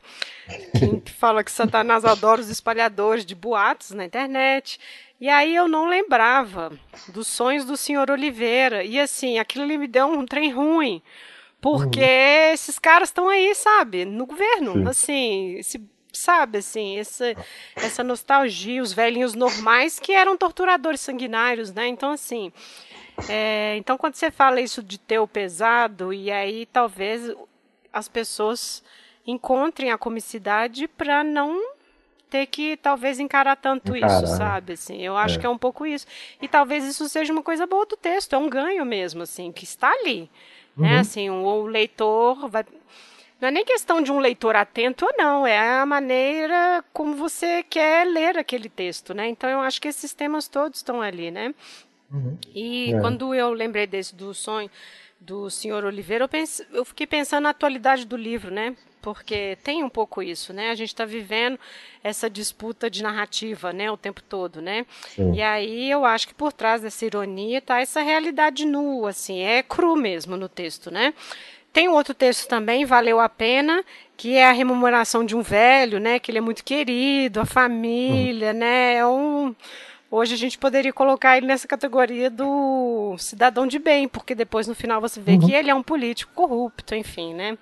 [1.04, 4.78] Que fala que Satanás adora os espalhadores de boatos na internet.
[5.20, 6.72] E aí eu não lembrava
[7.08, 8.82] dos sonhos do senhor Oliveira.
[8.82, 11.00] E assim, aquilo ali me deu um trem ruim.
[11.60, 12.52] Porque uhum.
[12.52, 14.04] esses caras estão aí, sabe?
[14.04, 14.72] No governo.
[14.72, 14.88] Sim.
[14.88, 15.78] Assim, esse
[16.12, 17.34] sabe, assim, essa,
[17.74, 21.88] essa nostalgia, os velhinhos normais que eram torturadores sanguinários, né?
[21.88, 22.52] Então, assim,
[23.28, 27.32] é, então, quando você fala isso de ter o pesado, e aí talvez
[27.92, 28.82] as pessoas
[29.26, 31.72] encontrem a comicidade para não
[32.32, 34.72] ter que talvez encarar tanto isso, sabe?
[34.72, 35.40] Assim, eu acho é.
[35.40, 36.06] que é um pouco isso.
[36.40, 39.64] E talvez isso seja uma coisa boa do texto, é um ganho mesmo, assim, que
[39.64, 40.22] está ali.
[40.22, 40.28] Né?
[40.76, 40.82] Uhum.
[40.94, 40.98] Né?
[40.98, 42.64] Assim, o, o leitor vai.
[43.38, 47.64] Não é nem questão de um leitor atento ou não, é a maneira como você
[47.64, 49.28] quer ler aquele texto, né?
[49.28, 51.52] Então eu acho que esses temas todos estão ali, né?
[52.12, 52.36] Uhum.
[52.54, 53.00] E é.
[53.00, 54.70] quando eu lembrei desse do sonho
[55.20, 58.74] do senhor Oliveira, eu, pense, eu fiquei pensando na atualidade do livro, né?
[59.00, 60.70] Porque tem um pouco isso, né?
[60.70, 61.58] A gente está vivendo
[62.02, 63.90] essa disputa de narrativa, né?
[63.90, 64.84] O tempo todo, né?
[65.08, 65.34] Sim.
[65.34, 69.62] E aí eu acho que por trás dessa ironia está essa realidade nua, assim, é
[69.62, 71.14] cru mesmo no texto, né?
[71.72, 73.82] Tem outro texto também, Valeu a Pena,
[74.16, 76.18] que é a rememoração de um velho, né?
[76.18, 78.58] Que ele é muito querido, a família, uhum.
[78.58, 78.94] né?
[78.96, 79.54] É um
[80.14, 84.74] Hoje a gente poderia colocar ele nessa categoria do cidadão de bem, porque depois no
[84.74, 85.46] final você vê uhum.
[85.46, 87.56] que ele é um político corrupto, enfim, né?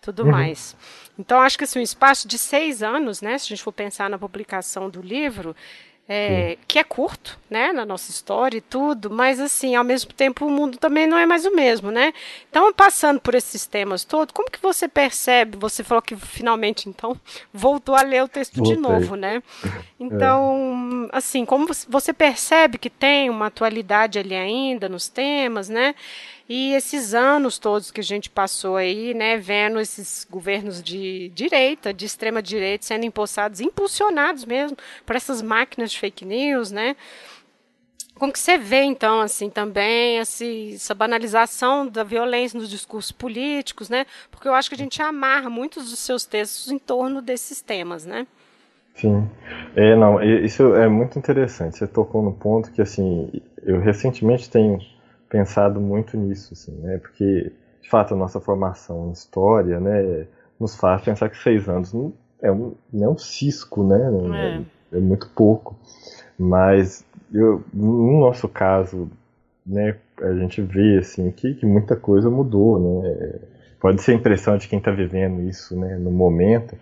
[0.00, 0.30] Tudo uhum.
[0.30, 0.74] mais.
[1.18, 3.36] Então acho que assim, um espaço de seis anos, né?
[3.36, 5.54] Se a gente for pensar na publicação do livro,
[6.08, 10.44] é, que é curto, né, na nossa história e tudo, mas assim, ao mesmo tempo
[10.44, 12.12] o mundo também não é mais o mesmo, né?
[12.50, 15.56] Então, passando por esses temas todos, como que você percebe?
[15.58, 17.16] Você falou que finalmente, então,
[17.54, 18.74] voltou a ler o texto Voltei.
[18.74, 19.42] de novo, né?
[19.98, 21.16] Então, é.
[21.16, 25.94] assim, como você percebe que tem uma atualidade ali ainda nos temas, né?
[26.54, 31.94] E esses anos todos que a gente passou aí, né, vendo esses governos de direita,
[31.94, 36.94] de extrema direita, sendo impulsados, impulsionados mesmo por essas máquinas de fake news, né?
[38.16, 43.88] Como que você vê, então, assim, também esse, essa banalização da violência nos discursos políticos,
[43.88, 44.04] né?
[44.30, 48.04] Porque eu acho que a gente amarra muitos dos seus textos em torno desses temas,
[48.04, 48.26] né?
[48.94, 49.26] Sim.
[49.74, 51.78] É, não, isso é muito interessante.
[51.78, 54.78] Você tocou no ponto que, assim, eu recentemente tenho
[55.32, 56.98] pensado muito nisso, assim, né?
[56.98, 60.26] Porque, de fato, a nossa formação em história, né,
[60.60, 63.98] nos faz pensar que seis anos não é um, não é um cisco, né?
[64.92, 64.96] É.
[64.96, 65.74] é, é muito pouco.
[66.38, 69.10] Mas, eu, no nosso caso,
[69.64, 73.40] né, a gente vê, assim, que, que muita coisa mudou, né?
[73.80, 76.76] Pode ser a impressão de quem está vivendo isso, né, no momento,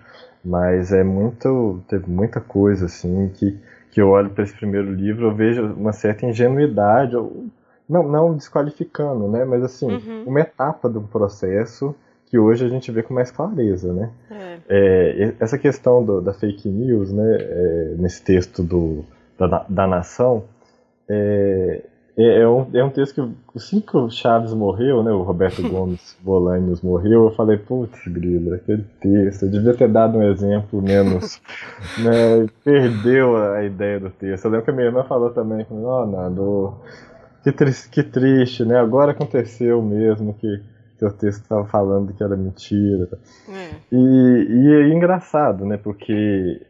[0.45, 3.57] mas é muito, teve muita coisa, assim, que
[3.91, 7.17] que eu olho para esse primeiro livro, eu vejo uma certa ingenuidade,
[7.91, 9.45] não, não desqualificando, né?
[9.45, 10.25] Mas assim, uhum.
[10.27, 11.95] uma etapa do processo
[12.27, 14.11] que hoje a gente vê com mais clareza, né?
[14.31, 14.59] É.
[14.69, 17.37] É, essa questão do, da fake news, né?
[17.41, 19.05] É, nesse texto do,
[19.37, 20.45] da, da nação,
[21.09, 21.83] é,
[22.17, 25.11] é, é, um, é um texto que assim que o Chaves morreu, né?
[25.11, 30.19] O Roberto Gomes Bolaños morreu, eu falei, putz, grilo, aquele texto, eu devia ter dado
[30.19, 31.41] um exemplo menos,
[31.99, 32.47] né?
[32.63, 34.45] Perdeu a ideia do texto.
[34.45, 36.75] Eu lembro que a minha irmã falou também, oh, Nando,
[37.43, 38.79] que, triste, que triste, né?
[38.79, 40.63] Agora aconteceu mesmo que
[41.03, 43.09] o texto estava falando que era mentira.
[43.49, 43.71] É.
[43.91, 45.77] E, e é engraçado, né?
[45.77, 46.61] Porque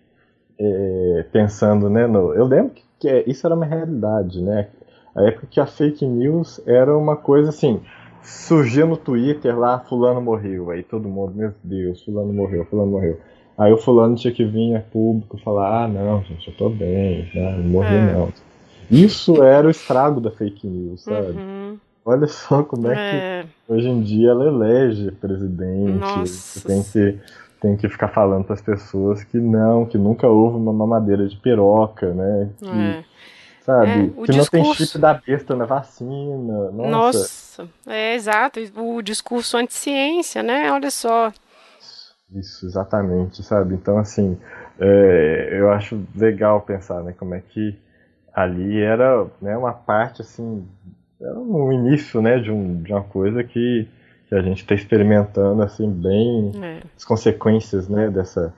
[0.59, 2.07] é, pensando, né?
[2.07, 4.69] No, eu lembro que, que é, isso era uma realidade, né?
[5.15, 7.81] A época que a fake news era uma coisa assim,
[8.23, 13.19] surgia no Twitter lá, fulano morreu, aí todo mundo, meu Deus, fulano morreu, fulano morreu.
[13.59, 17.29] Aí o fulano tinha que vir a público falar, ah não, gente, eu tô bem,
[17.35, 17.57] né?
[17.59, 18.13] não morri é.
[18.13, 18.33] não.
[18.91, 21.33] Isso era o estrago da fake news, sabe?
[21.33, 21.79] Uhum.
[22.05, 26.63] Olha só como é, é, que hoje em dia ela elege presidente.
[26.67, 27.19] Tem que,
[27.61, 31.37] tem que ficar falando para as pessoas que não, que nunca houve uma mamadeira de
[31.37, 32.49] piroca, né?
[32.59, 33.05] Que, é.
[33.61, 33.91] Sabe?
[33.91, 34.57] É, que discurso...
[34.57, 36.71] não tem chip da besta na vacina.
[36.71, 36.89] Nossa.
[36.89, 38.61] Nossa, é exato.
[38.77, 40.73] O discurso anti-ciência, né?
[40.73, 41.31] Olha só.
[42.33, 43.75] Isso, exatamente, sabe?
[43.75, 44.39] Então, assim,
[44.79, 47.15] é, eu acho legal pensar, né?
[47.19, 47.79] Como é que
[48.35, 50.67] ali era né, uma parte assim,
[51.21, 53.89] era um início né, de, um, de uma coisa que,
[54.29, 56.83] que a gente está experimentando assim bem é.
[56.97, 58.55] as consequências né, dessa,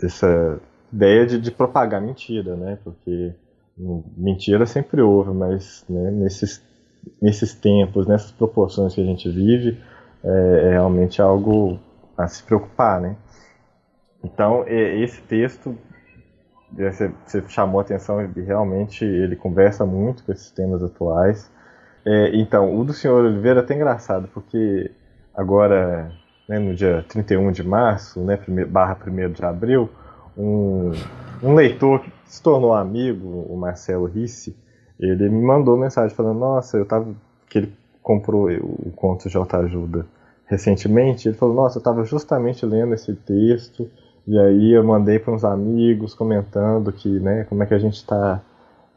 [0.00, 0.60] dessa
[0.92, 2.78] ideia de, de propagar mentira, né?
[2.82, 3.34] Porque
[4.16, 6.62] mentira sempre houve, mas né, nesses,
[7.20, 9.78] nesses tempos, nessas proporções que a gente vive,
[10.24, 11.78] é, é realmente algo
[12.16, 13.16] a se preocupar, né?
[14.24, 15.78] Então, esse texto
[16.72, 21.50] você, você chamou a atenção realmente ele conversa muito com esses temas atuais.
[22.04, 24.90] É, então, o do senhor Oliveira é até engraçado, porque
[25.34, 26.12] agora,
[26.48, 29.90] né, no dia 31 de março, né, barra 1 de abril,
[30.36, 30.92] um,
[31.42, 34.56] um leitor que se tornou amigo, o Marcelo Risse,
[34.98, 37.14] ele me mandou mensagem falando, nossa, eu tava.
[37.48, 40.06] que ele comprou o conto de autoajuda
[40.46, 43.88] recentemente, ele falou, nossa, eu estava justamente lendo esse texto
[44.26, 47.94] e aí eu mandei para uns amigos comentando que, né, como é que a gente
[47.94, 48.40] está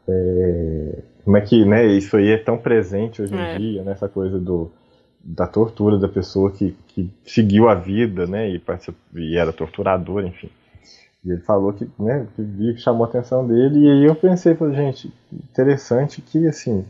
[0.08, 3.58] é, como é que, né, isso aí é tão presente hoje em é.
[3.58, 4.70] dia, né, essa coisa do
[5.24, 8.60] da tortura da pessoa que, que seguiu a vida, né, e,
[9.14, 10.50] e era torturador, enfim.
[11.24, 14.16] E ele falou que, né, que viu que chamou a atenção dele, e aí eu
[14.16, 16.84] pensei, falei, gente, interessante que, assim,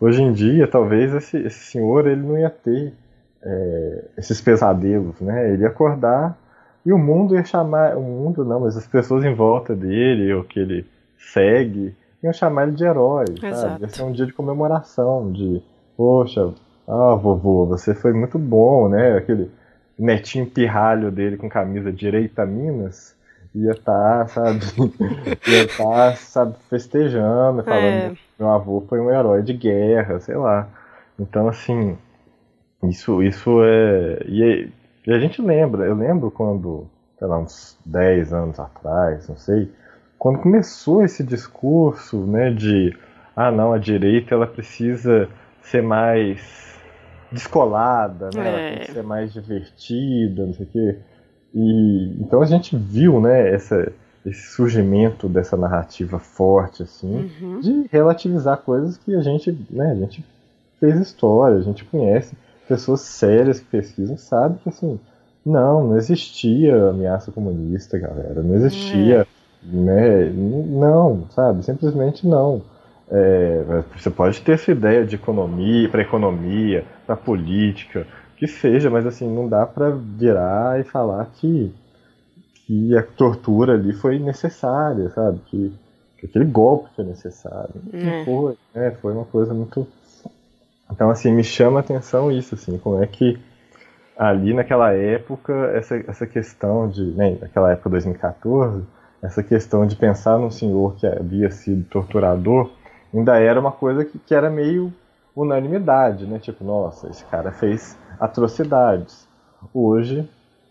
[0.00, 2.92] hoje em dia, talvez esse, esse senhor, ele não ia ter
[3.40, 6.36] é, esses pesadelos, né, ele ia acordar
[6.86, 7.96] e o mundo ia chamar.
[7.96, 10.86] O mundo não, mas as pessoas em volta dele, ou que ele
[11.18, 13.56] segue, iam chamar ele de herói, Exato.
[13.56, 13.82] sabe?
[13.82, 15.60] Ia ser um dia de comemoração, de
[15.96, 16.52] poxa,
[16.86, 19.16] ah, vovô, você foi muito bom, né?
[19.16, 19.50] Aquele
[19.98, 23.16] netinho pirralho dele com camisa direita Minas
[23.56, 24.60] ia estar, tá, sabe,
[25.48, 28.10] ia estar, tá, sabe, festejando, falando é.
[28.10, 30.68] que meu avô foi um herói de guerra, sei lá.
[31.18, 31.96] Então, assim,
[32.84, 34.22] isso, isso é.
[34.26, 34.70] E
[35.06, 36.86] e a gente lembra, eu lembro quando,
[37.18, 39.70] sei lá, uns 10 anos atrás, não sei,
[40.18, 42.96] quando começou esse discurso, né, de
[43.34, 45.28] ah, não, a direita ela precisa
[45.62, 46.76] ser mais
[47.30, 48.48] descolada, né, é.
[48.48, 50.98] ela tem que ser mais divertida, não sei o quê.
[51.54, 53.92] E então a gente viu, né, essa
[54.24, 57.60] esse surgimento dessa narrativa forte, assim, uhum.
[57.60, 60.24] de relativizar coisas que a gente, né, a gente
[60.80, 62.34] fez história, a gente conhece
[62.68, 64.98] pessoas sérias que pesquisam, sabe que assim,
[65.44, 69.26] não, não existia ameaça comunista, galera, não existia,
[69.62, 72.62] né, não, sabe, simplesmente não.
[73.08, 79.06] É, você pode ter essa ideia de economia, para economia, para política, que seja, mas
[79.06, 81.72] assim, não dá para virar e falar que
[82.66, 85.38] que a tortura ali foi necessária, sabe?
[85.46, 85.72] Que,
[86.18, 87.74] que aquele golpe foi necessário.
[87.92, 88.24] É.
[88.24, 88.90] Foi, né?
[89.00, 89.86] foi uma coisa muito.
[90.90, 93.38] Então, assim, me chama a atenção isso, assim, como é que
[94.16, 97.04] ali naquela época, essa, essa questão de.
[97.12, 98.84] Né, naquela época, 2014,
[99.22, 102.70] essa questão de pensar num senhor que havia sido torturador
[103.12, 104.92] ainda era uma coisa que, que era meio
[105.34, 106.38] unanimidade, né?
[106.38, 109.26] Tipo, nossa, esse cara fez atrocidades.
[109.72, 110.28] Hoje,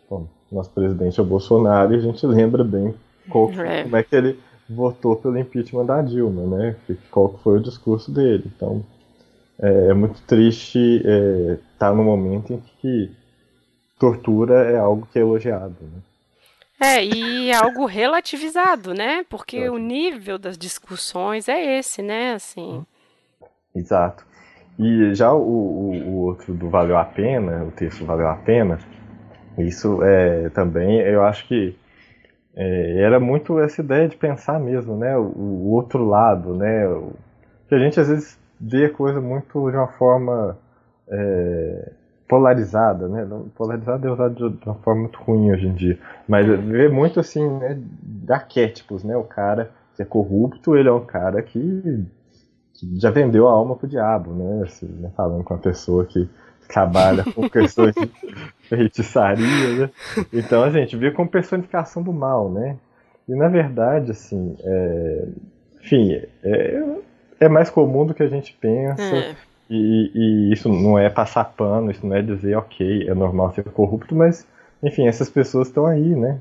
[0.09, 2.93] bom, nosso presidente é o Bolsonaro e a gente lembra bem
[3.29, 3.83] qual, é.
[3.83, 6.75] como é que ele votou pelo impeachment da Dilma, né?
[7.11, 8.51] Qual foi o discurso dele.
[8.55, 8.83] Então,
[9.59, 13.11] é, é muito triste estar é, tá no momento em que
[13.99, 16.01] tortura é algo que é elogiado, né?
[16.79, 19.25] É, e é algo relativizado, né?
[19.29, 19.71] Porque é.
[19.71, 22.33] o nível das discussões é esse, né?
[22.33, 22.85] Assim.
[23.73, 24.25] Exato.
[24.77, 28.77] E já o, o, o outro do Valeu a Pena, o texto Valeu a Pena,
[29.57, 31.77] isso é, também, eu acho que
[32.55, 37.13] é, era muito essa ideia de pensar mesmo, né, o, o, outro lado, né, o,
[37.69, 40.57] que a gente às vezes vê a coisa muito de uma forma
[41.07, 41.91] é,
[42.27, 46.89] polarizada, né, polarizada é usado de, uma forma muito ruim hoje em dia, mas vê
[46.89, 51.41] muito assim, né, de arquétipos, né, o cara que é corrupto, ele é um cara
[51.41, 52.05] que,
[52.73, 56.27] que já vendeu a alma pro diabo, né, assim, né, falando com uma pessoa que
[56.67, 58.11] trabalha com questões de
[58.67, 59.89] feitiçaria, né?
[60.33, 62.77] Então a gente vê como personificação do mal, né?
[63.27, 65.27] E na verdade, assim, é...
[65.81, 66.83] enfim, é...
[67.39, 69.01] é mais comum do que a gente pensa.
[69.01, 69.35] É.
[69.69, 73.63] E, e, isso não é passar pano, isso não é dizer, ok, é normal ser
[73.63, 74.47] corrupto, mas,
[74.81, 76.39] enfim, essas pessoas estão aí, né?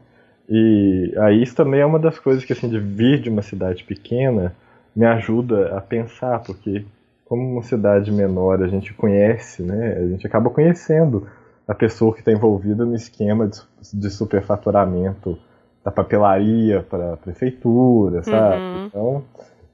[0.49, 3.83] E aí isso também é uma das coisas que, assim, de vir de uma cidade
[3.83, 4.55] pequena
[4.95, 6.85] me ajuda a pensar, porque
[7.25, 9.97] como uma cidade menor a gente conhece, né?
[9.99, 11.27] A gente acaba conhecendo
[11.67, 13.61] a pessoa que está envolvida no esquema de,
[13.93, 15.39] de superfaturamento
[15.83, 18.63] da papelaria para a prefeitura, sabe?
[18.63, 18.87] Uhum.
[18.87, 19.25] Então,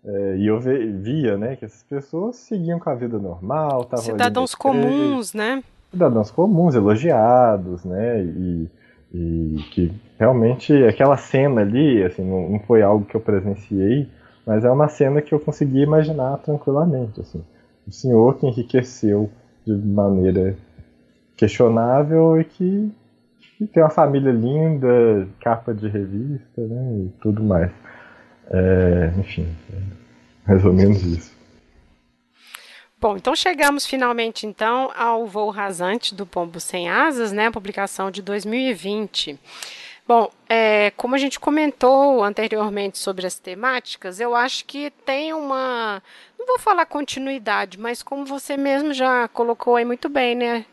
[0.04, 5.34] é, e eu via, né, que essas pessoas seguiam com a vida normal, cidadãos comuns,
[5.34, 5.62] né?
[5.90, 8.22] Cidadãos comuns, elogiados, né?
[8.22, 8.68] E,
[9.12, 14.08] e que realmente aquela cena ali, assim, não, não foi algo que eu presenciei,
[14.46, 17.42] mas é uma cena que eu consegui imaginar tranquilamente, assim.
[17.86, 19.30] O senhor que enriqueceu
[19.66, 20.56] de maneira
[21.36, 22.92] questionável e que,
[23.58, 27.70] que tem uma família linda, capa de revista, né, e tudo mais.
[28.50, 31.40] É, enfim, é mais ou menos isso.
[33.00, 38.10] Bom, então chegamos finalmente então ao voo rasante do Pombo Sem Asas, né, a publicação
[38.10, 39.38] de 2020.
[40.06, 46.02] Bom, é, como a gente comentou anteriormente sobre as temáticas, eu acho que tem uma.
[46.36, 50.66] Não vou falar continuidade, mas como você mesmo já colocou aí muito bem, né?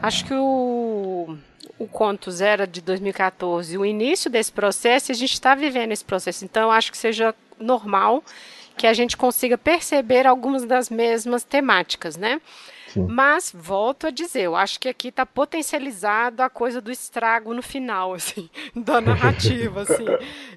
[0.00, 1.36] Acho que o,
[1.78, 6.04] o Contos era de 2014, o início desse processo, e a gente está vivendo esse
[6.04, 6.44] processo.
[6.44, 8.22] Então, acho que seja normal
[8.76, 12.40] que a gente consiga perceber algumas das mesmas temáticas, né?
[12.96, 17.62] Mas, volto a dizer, eu acho que aqui está potencializado a coisa do estrago no
[17.62, 20.06] final, assim, da narrativa, assim.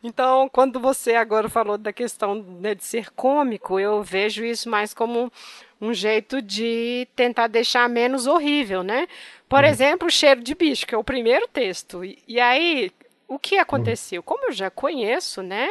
[0.04, 4.94] Então, quando você agora falou da questão né, de ser cômico, eu vejo isso mais
[4.94, 5.32] como
[5.80, 9.08] um jeito de tentar deixar menos horrível, né?
[9.48, 9.70] Por uhum.
[9.70, 12.04] exemplo, o cheiro de bicho, que é o primeiro texto.
[12.04, 12.92] E, e aí,
[13.28, 14.22] o que aconteceu?
[14.22, 15.68] Como eu já conheço, né?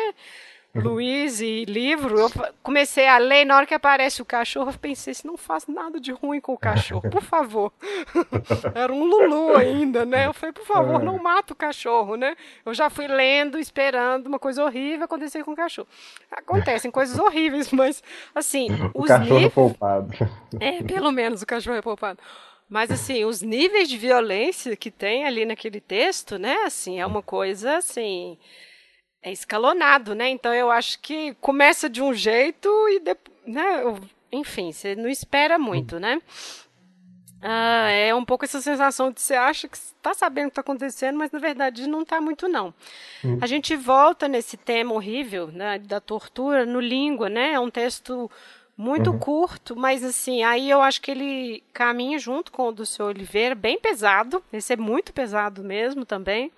[0.75, 2.31] Luiz e livro, eu
[2.63, 5.99] comecei a ler, na hora que aparece o cachorro, eu pensei, se não faço nada
[5.99, 7.73] de ruim com o cachorro, por favor.
[8.75, 10.27] Era um Lulu ainda, né?
[10.27, 12.37] Eu falei, por favor, não mata o cachorro, né?
[12.65, 15.89] Eu já fui lendo, esperando uma coisa horrível acontecer com o cachorro.
[16.31, 18.03] Acontecem coisas horríveis, mas,
[18.35, 19.55] assim, o os cachorro níveis...
[19.55, 20.13] poupado.
[20.61, 22.19] É, pelo menos o cachorro é poupado.
[22.69, 26.57] Mas, assim, os níveis de violência que tem ali naquele texto, né?
[26.65, 28.37] Assim, é uma coisa, assim
[29.27, 30.29] é escalonado, né?
[30.29, 33.83] Então eu acho que começa de um jeito e depois, né?
[34.31, 36.23] Enfim, você não espera muito, né?
[37.43, 40.61] Ah, é um pouco essa sensação de você acha que está sabendo o que está
[40.61, 42.73] acontecendo, mas na verdade não está muito não.
[43.25, 43.39] Hum.
[43.41, 47.55] A gente volta nesse tema horrível né, da tortura no língua, né?
[47.55, 48.31] É um texto
[48.77, 49.19] muito uhum.
[49.19, 53.55] curto, mas assim, aí eu acho que ele caminha junto com o do seu Oliveira,
[53.55, 54.45] bem pesado.
[54.53, 56.53] Esse é muito pesado mesmo também.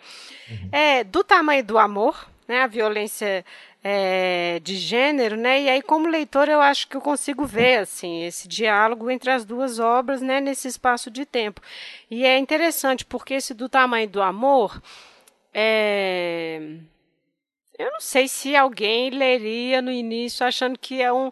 [0.50, 0.68] Uhum.
[0.72, 3.44] É do tamanho do amor, né, a violência
[3.84, 5.62] é, de gênero, né?
[5.62, 9.44] E aí, como leitor, eu acho que eu consigo ver assim esse diálogo entre as
[9.44, 11.60] duas obras, né, nesse espaço de tempo.
[12.10, 14.82] E é interessante porque esse do tamanho do amor,
[15.54, 16.60] é...
[17.78, 21.30] eu não sei se alguém leria no início achando que é um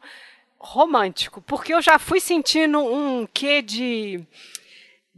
[0.67, 4.27] romântico, porque eu já fui sentindo um quê de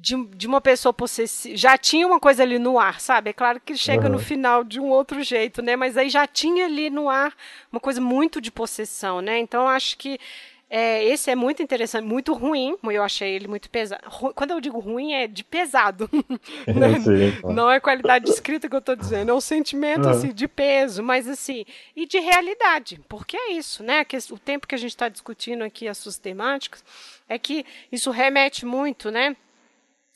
[0.00, 1.56] de, de uma pessoa possessiva.
[1.56, 3.30] Já tinha uma coisa ali no ar, sabe?
[3.30, 4.12] É claro que chega uhum.
[4.12, 5.74] no final de um outro jeito, né?
[5.74, 7.34] Mas aí já tinha ali no ar
[7.72, 9.40] uma coisa muito de possessão, né?
[9.40, 10.20] Então acho que
[10.70, 12.76] é, esse é muito interessante, muito ruim.
[12.84, 14.02] Eu achei ele muito pesado.
[14.34, 16.08] Quando eu digo ruim, é de pesado.
[16.66, 17.00] né?
[17.00, 20.10] Sim, Não é qualidade de escrita que eu estou dizendo, é um sentimento uhum.
[20.10, 21.64] assim, de peso, mas assim,
[21.96, 23.00] e de realidade.
[23.08, 24.04] Porque é isso, né?
[24.04, 26.84] Que o tempo que a gente está discutindo aqui as suas temáticas
[27.28, 29.36] é que isso remete muito, né?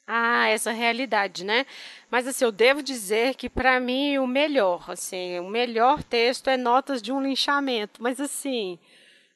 [0.05, 1.65] a essa realidade, né?
[2.11, 6.57] Mas assim, eu devo dizer que para mim o melhor, assim, o melhor texto é
[6.57, 8.79] Notas de um Linchamento, mas assim,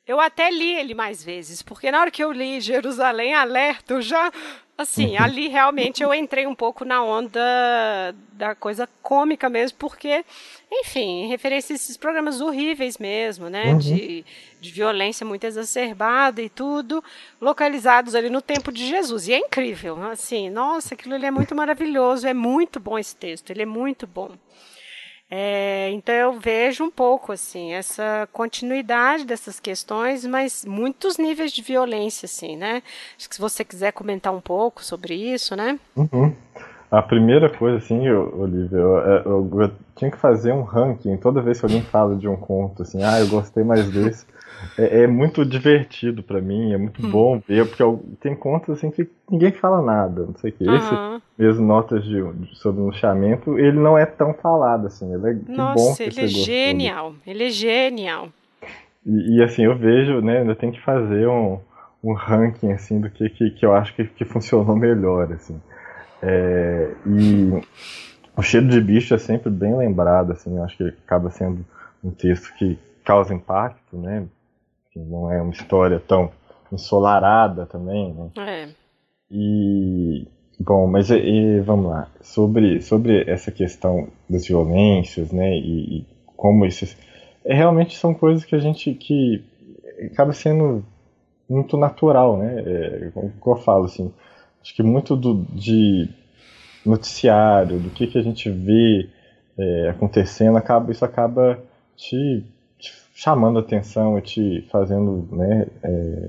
[0.07, 4.03] eu até li ele mais vezes, porque na hora que eu li Jerusalém Alerta, eu
[4.03, 4.33] já
[4.79, 5.23] Assim, uhum.
[5.23, 7.41] ali realmente eu entrei um pouco na onda
[8.33, 10.23] da coisa cômica mesmo, porque,
[10.71, 13.73] enfim, referência a esses programas horríveis mesmo, né?
[13.73, 13.79] Uhum.
[13.79, 14.23] De,
[14.61, 17.03] de violência muito exacerbada e tudo,
[17.41, 19.29] localizados ali no tempo de Jesus.
[19.29, 23.49] E é incrível, assim, nossa, aquilo ali é muito maravilhoso, é muito bom esse texto,
[23.49, 24.33] ele é muito bom.
[25.29, 31.63] É, então eu vejo um pouco assim essa continuidade dessas questões, mas muitos níveis de
[31.63, 32.83] violência, assim, né?
[33.19, 35.79] Acho que se você quiser comentar um pouco sobre isso, né?
[35.97, 36.35] Uhum.
[36.91, 41.43] A primeira coisa, assim, Olivia, eu, eu, eu, eu, tinha que fazer um ranking toda
[41.43, 44.25] vez que alguém fala de um conto, assim, ah, eu gostei mais desse.
[44.79, 47.11] É, é muito divertido para mim, é muito hum.
[47.11, 47.83] bom ver, porque
[48.21, 50.65] tem contos assim que ninguém fala nada, não sei o que.
[50.65, 50.95] Esse,
[51.39, 52.23] mesmo notas de,
[52.55, 55.13] sobre o chamamento, ele não é tão falado assim.
[55.13, 58.29] Ele é Nossa, bom que ele é genial, ele é genial.
[59.05, 61.59] E, e, assim, eu vejo, né, ainda tem que fazer um,
[62.03, 65.61] um ranking assim do que, que, que eu acho que, que funcionou melhor, assim.
[66.23, 67.51] É, e
[68.37, 71.65] o cheiro de bicho é sempre bem lembrado, assim, eu acho que acaba sendo
[72.03, 74.27] um texto que causa impacto, né?
[74.97, 76.31] que não é uma história tão
[76.73, 78.31] ensolarada também, né?
[78.39, 78.69] É.
[79.31, 80.27] E
[80.59, 85.55] bom, mas e, vamos lá sobre sobre essa questão das violências, né?
[85.55, 86.97] E, e como isso
[87.45, 89.45] é, realmente são coisas que a gente que
[90.13, 90.83] acaba sendo
[91.49, 92.63] muito natural, né?
[92.65, 94.13] É, como eu falo assim,
[94.67, 96.09] acho que muito do, de
[96.85, 99.09] noticiário, do que que a gente vê
[99.57, 101.63] é, acontecendo, acaba isso acaba
[101.97, 102.45] te
[103.15, 106.29] chamando atenção e te fazendo né, é,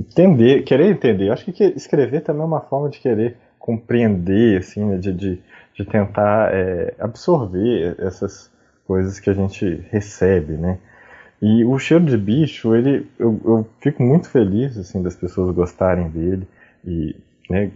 [0.00, 1.30] entender, querer entender.
[1.30, 5.38] Acho que escrever também é uma forma de querer compreender, assim, né, de, de,
[5.74, 8.50] de tentar é, absorver essas
[8.86, 10.78] coisas que a gente recebe, né?
[11.42, 16.08] E o cheiro de bicho, ele, eu, eu fico muito feliz assim das pessoas gostarem
[16.08, 16.48] dele
[16.82, 17.14] e
[17.48, 17.70] né,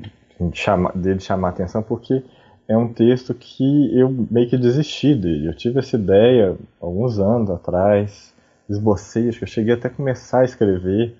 [0.94, 2.22] dele chamar atenção porque
[2.68, 5.48] é um texto que eu meio que desisti dele.
[5.48, 8.32] Eu tive essa ideia alguns anos atrás,
[8.68, 11.16] esbocei, acho que eu cheguei até a começar a escrever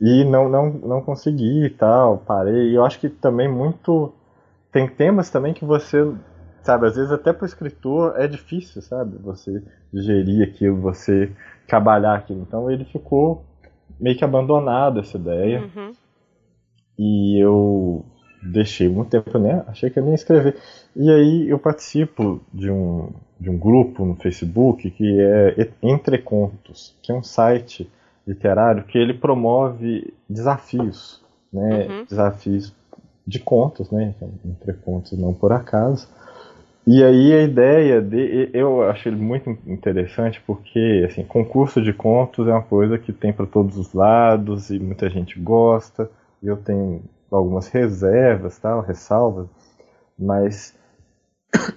[0.00, 2.70] e não, não, não consegui e tal, parei.
[2.70, 4.12] E eu acho que também muito.
[4.72, 6.10] Tem temas também que você,
[6.62, 9.62] sabe, às vezes até para o escritor é difícil, sabe, você
[9.92, 11.30] digerir aquilo, você
[11.66, 12.42] trabalhar aquilo.
[12.46, 13.44] Então ele ficou
[13.98, 15.60] meio que abandonado essa ideia.
[15.60, 15.92] Uhum.
[16.98, 18.04] E eu
[18.42, 19.62] deixei muito tempo, né?
[19.66, 20.56] Achei que eu nem ia escrever.
[20.96, 26.94] E aí eu participo de um, de um grupo no Facebook que é Entre Contos,
[27.02, 27.88] que é um site
[28.26, 31.22] literário que ele promove desafios,
[31.52, 31.86] né?
[31.86, 32.04] Uhum.
[32.04, 32.74] Desafios
[33.26, 34.14] de contos, né?
[34.44, 36.08] Entre contos, não por acaso.
[36.86, 42.48] E aí a ideia de eu acho ele muito interessante porque assim concurso de contos
[42.48, 46.10] é uma coisa que tem para todos os lados e muita gente gosta.
[46.42, 49.48] Eu tenho algumas reservas, tal, ressalvas,
[50.18, 50.76] mas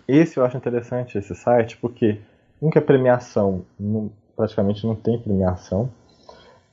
[0.08, 2.20] esse eu acho interessante, esse site, porque
[2.62, 5.90] nunca é premiação, não, praticamente não tem premiação,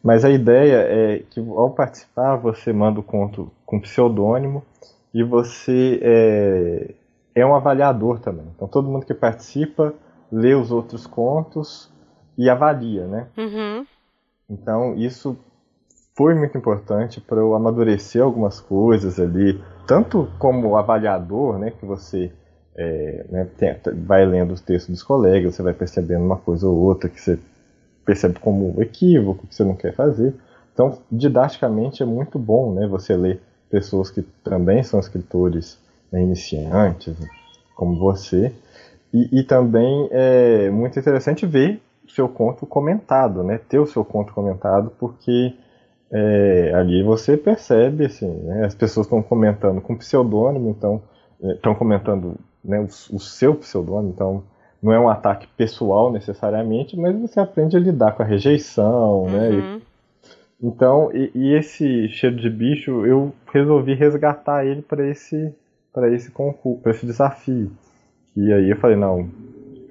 [0.03, 4.63] mas a ideia é que ao participar você manda o conto com pseudônimo
[5.13, 6.95] e você é,
[7.35, 8.47] é um avaliador também.
[8.55, 9.93] Então todo mundo que participa
[10.31, 11.93] lê os outros contos
[12.37, 13.27] e avalia, né?
[13.37, 13.87] Uhum.
[14.49, 15.37] Então isso
[16.19, 22.33] foi muito importante para eu amadurecer algumas coisas ali, tanto como avaliador, né, que você
[22.75, 26.77] é, né, tem, vai lendo os textos dos colegas, você vai percebendo uma coisa ou
[26.77, 27.39] outra que você
[28.05, 30.35] percebe como equívoco, que você não quer fazer.
[30.75, 33.41] Então, didaticamente é muito bom, né, você ler
[33.71, 35.79] pessoas que também são escritores
[36.11, 37.17] né, iniciantes,
[37.77, 38.53] como você,
[39.15, 43.59] E, e também é muito interessante ver o seu conto comentado, né?
[43.69, 45.55] Ter o seu conto comentado, porque
[46.11, 48.65] é, ali você percebe, assim, né?
[48.65, 51.03] as pessoas estão comentando com pseudônimo, então
[51.41, 54.43] estão é, comentando né, o, o, seu pseudônimo, então
[54.83, 59.31] não é um ataque pessoal necessariamente, mas você aprende a lidar com a rejeição, uhum.
[59.31, 59.51] né?
[59.51, 59.81] E, uhum.
[60.63, 65.55] então, e, e, esse cheiro de bicho, eu resolvi resgatar ele para esse
[65.93, 67.73] para esse concurso, para esse desafio.
[68.37, 69.29] E aí eu falei, não,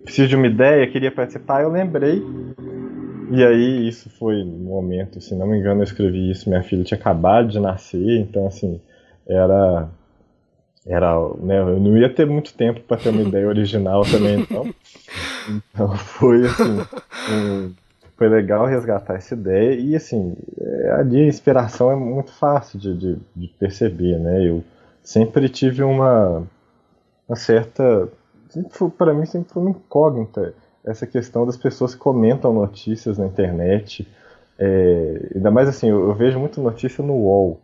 [0.05, 2.23] preciso de uma ideia, queria participar, eu lembrei.
[3.29, 6.83] E aí isso foi no momento, se não me engano, eu escrevi isso, minha filha
[6.83, 8.79] tinha acabado de nascer, então assim,
[9.27, 9.89] era
[10.85, 14.73] era, né, eu não ia ter muito tempo para ter uma ideia original também, então.
[15.49, 16.79] Então foi assim,
[17.31, 17.73] um,
[18.15, 20.35] foi legal resgatar essa ideia e assim,
[20.97, 24.47] ali a inspiração é muito fácil de, de, de perceber, né?
[24.47, 24.63] Eu
[25.03, 26.47] sempre tive uma,
[27.27, 28.09] uma certa
[28.97, 30.53] para mim sempre foi uma incógnita
[30.87, 34.07] essa questão das pessoas que comentam notícias na internet.
[34.57, 37.59] É, ainda mais assim, eu, eu, vejo muita notícia no UOL,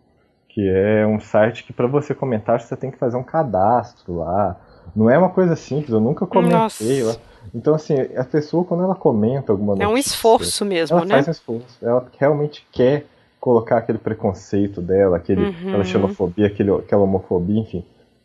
[0.50, 4.60] que é um site que para você comentar você tem que fazer um cadastro lá.
[4.96, 7.16] Não é uma coisa simples, eu nunca comentei lá.
[7.54, 9.90] Então, assim, a pessoa, quando ela comenta alguma notícia.
[9.90, 11.16] É um esforço mesmo, ela né?
[11.16, 11.78] Ela faz um esforço.
[11.82, 13.06] Ela realmente quer
[13.40, 15.68] colocar aquele preconceito dela, aquele, uhum.
[15.68, 17.84] aquela xenofobia, aquele, aquela homofobia, enfim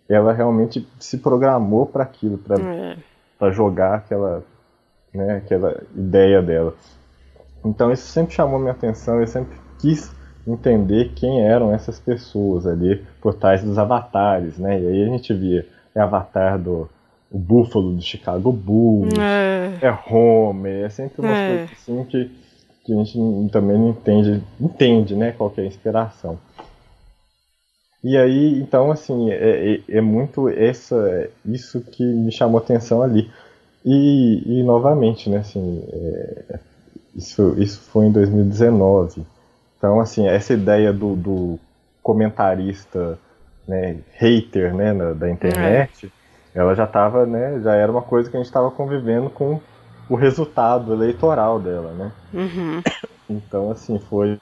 [0.08, 3.52] ela realmente se programou para aquilo, para é.
[3.52, 4.42] jogar aquela,
[5.14, 6.74] né, aquela ideia dela.
[7.64, 10.10] Então isso sempre chamou minha atenção, eu sempre quis
[10.46, 14.80] entender quem eram essas pessoas ali por trás dos avatares, né?
[14.80, 16.88] E aí a gente via é avatar do
[17.30, 21.48] o Búfalo do Chicago Bulls, é, é Homer, é sempre umas é.
[21.48, 22.30] coisas assim que,
[22.84, 26.38] que a gente também não entende, entende, né, qual é a inspiração.
[28.02, 33.30] E aí, então, assim, é, é, é muito essa, isso que me chamou atenção ali.
[33.90, 36.58] E, e novamente, né, assim, é,
[37.16, 39.24] isso, isso foi em 2019.
[39.78, 41.58] Então, assim, essa ideia do, do
[42.02, 43.18] comentarista,
[43.66, 46.12] né, hater, né, na, da internet,
[46.54, 46.58] é.
[46.58, 49.58] ela já estava, né, já era uma coisa que a gente estava convivendo com
[50.06, 52.12] o resultado eleitoral dela, né.
[52.34, 52.82] Uhum.
[53.30, 54.38] Então, assim, foi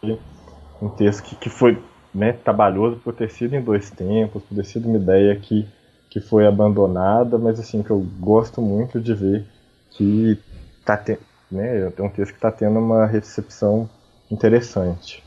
[0.82, 1.80] um texto que, que foi
[2.12, 5.68] né, trabalhoso por ter sido em dois tempos, por ter sido uma ideia que,
[6.17, 9.45] que foi abandonada, mas assim, que eu gosto muito de ver
[9.91, 10.39] que
[10.83, 11.19] tá te,
[11.53, 13.87] né, é um texto que está tendo uma recepção
[14.31, 15.23] interessante.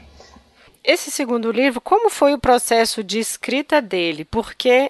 [0.84, 4.26] Esse segundo livro, como foi o processo de escrita dele?
[4.26, 4.90] Porque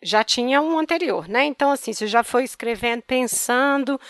[0.00, 1.46] já tinha um anterior, né?
[1.46, 4.00] Então, assim, você já foi escrevendo pensando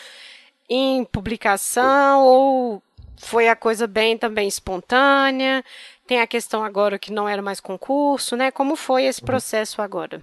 [0.68, 2.82] em publicação ou
[3.16, 5.64] foi a coisa bem também espontânea?
[6.06, 8.50] Tem a questão agora que não era mais concurso, né?
[8.50, 10.20] Como foi esse processo agora?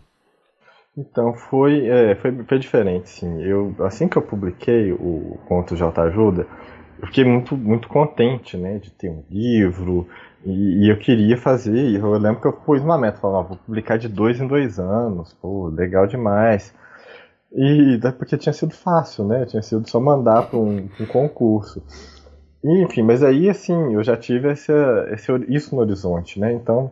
[0.97, 3.41] Então, foi, é, foi, foi diferente, sim.
[3.43, 6.47] Eu, assim que eu publiquei o Conto de Autoajuda,
[6.99, 10.07] eu fiquei muito, muito contente, né, de ter um livro,
[10.43, 13.97] e, e eu queria fazer, eu lembro que eu pus uma meta, falava, vou publicar
[13.97, 16.73] de dois em dois anos, pô, legal demais.
[17.53, 21.83] E porque tinha sido fácil, né, tinha sido só mandar para um, um concurso.
[22.63, 24.71] Enfim, mas aí assim, eu já tive esse,
[25.11, 26.51] esse, isso no horizonte, né?
[26.53, 26.91] Então,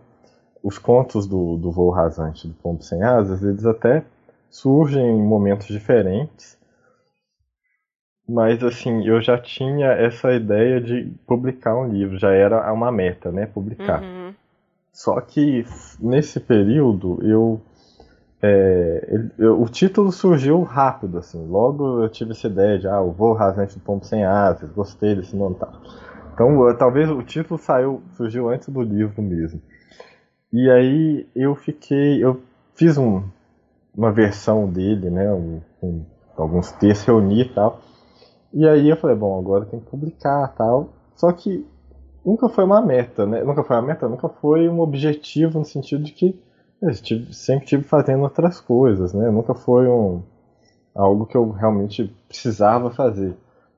[0.65, 4.03] os contos do, do voo rasante do Pombo Sem Asas, eles até
[4.49, 6.57] surgem em momentos diferentes,
[8.27, 13.31] mas assim, eu já tinha essa ideia de publicar um livro, já era uma meta,
[13.31, 13.45] né?
[13.45, 14.01] Publicar.
[14.01, 14.33] Uhum.
[14.91, 15.63] Só que
[15.99, 17.61] nesse período eu
[18.41, 21.45] é, ele, eu, o título surgiu rápido, assim.
[21.47, 25.13] Logo eu tive essa ideia de, ah, o voo rasante do pombo sem asas, gostei
[25.13, 25.73] desse nome tal.
[26.33, 29.61] Então, eu, talvez o título saiu, surgiu antes do livro mesmo.
[30.51, 32.41] E aí eu fiquei, eu
[32.73, 33.23] fiz um,
[33.95, 36.05] uma versão dele, né, um, um,
[36.37, 37.81] alguns textos, reuni e tal.
[38.53, 40.89] E aí eu falei, bom, agora tem que publicar tal.
[41.15, 41.65] Só que
[42.25, 43.43] nunca foi uma meta, né?
[43.43, 46.39] Nunca foi uma meta, nunca foi um objetivo no sentido de que
[46.81, 49.29] eu tive, sempre tive fazendo outras coisas, né?
[49.29, 50.21] Nunca foi um,
[50.93, 53.35] algo que eu realmente precisava fazer.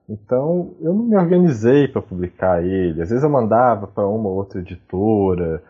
[0.07, 3.01] Então eu não me organizei para publicar ele.
[3.01, 5.61] Às vezes eu mandava para uma ou outra editora.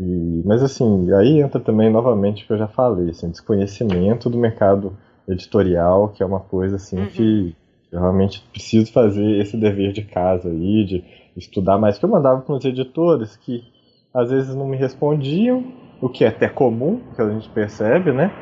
[0.00, 4.38] E, mas assim, aí entra também novamente o que eu já falei, assim, desconhecimento do
[4.38, 4.96] mercado
[5.28, 7.06] editorial, que é uma coisa assim uhum.
[7.08, 7.54] que
[7.92, 11.04] eu realmente preciso fazer esse dever de casa aí, de
[11.36, 11.98] estudar mais.
[11.98, 13.62] Que eu mandava para os editores que
[14.14, 15.64] às vezes não me respondiam,
[16.00, 18.32] o que é até comum, que a gente percebe, né?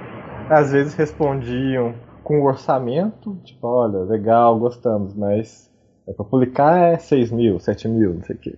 [0.48, 1.92] Às vezes respondiam
[2.22, 5.68] com o orçamento, tipo, olha, legal, gostamos, mas
[6.06, 8.54] é para publicar é 6 mil, 7 mil, não sei o quê.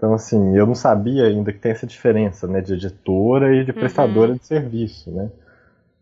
[0.00, 3.70] Então, assim, eu não sabia ainda que tem essa diferença, né, de editora e de
[3.70, 4.38] prestadora uhum.
[4.38, 5.30] de serviço, né?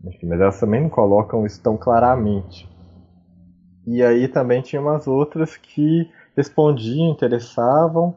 [0.04, 2.70] Enfim, mas elas também não colocam isso tão claramente.
[3.84, 8.14] E aí também tinha umas outras que respondiam, interessavam,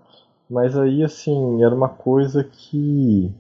[0.48, 3.34] mas aí assim, era uma coisa que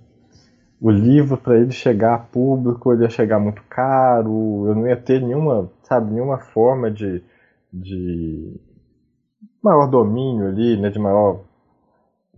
[0.81, 4.97] o livro para ele chegar a público, ele ia chegar muito caro, eu não ia
[4.97, 7.23] ter nenhuma, sabe, nenhuma forma de,
[7.71, 8.59] de
[9.61, 11.50] maior domínio ali, né, de maior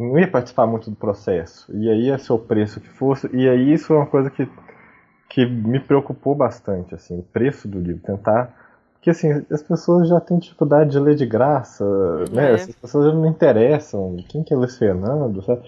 [0.04, 1.72] não ia participar muito do processo.
[1.76, 3.30] E aí ia ser o preço que fosse.
[3.34, 4.48] E aí isso é uma coisa que,
[5.30, 8.54] que me preocupou bastante, assim, o preço do livro, tentar
[9.04, 11.84] porque assim, as pessoas já têm dificuldade de ler de graça,
[12.32, 12.52] né?
[12.52, 12.54] É.
[12.54, 14.16] As pessoas já não interessam.
[14.30, 15.62] Quem que é Luiz Fernando, sabe?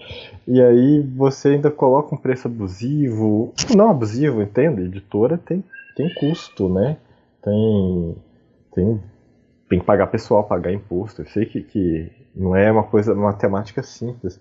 [0.48, 3.52] E aí você ainda coloca um preço abusivo.
[3.76, 4.84] Não abusivo, entende?
[4.84, 5.62] Editora tem,
[5.94, 6.96] tem custo, né?
[7.42, 8.16] Tem,
[8.74, 9.00] tem,
[9.68, 11.20] tem que pagar pessoal, pagar imposto.
[11.20, 14.38] Eu sei que, que não é uma coisa, uma matemática simples.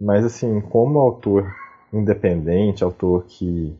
[0.00, 1.54] Mas assim, como autor
[1.92, 3.74] independente, autor que.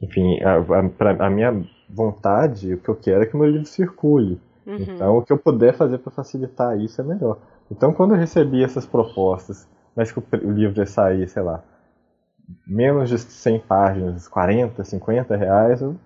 [0.00, 4.40] Enfim, a, a, a minha vontade, o que eu quero é que meu livro circule.
[4.66, 4.76] Uhum.
[4.76, 7.38] Então, o que eu puder fazer para facilitar isso é melhor.
[7.70, 11.62] Então, quando eu recebi essas propostas, mas que o, o livro ia sair, sei lá,
[12.66, 15.96] menos de 100 páginas, 40, 50 reais, eu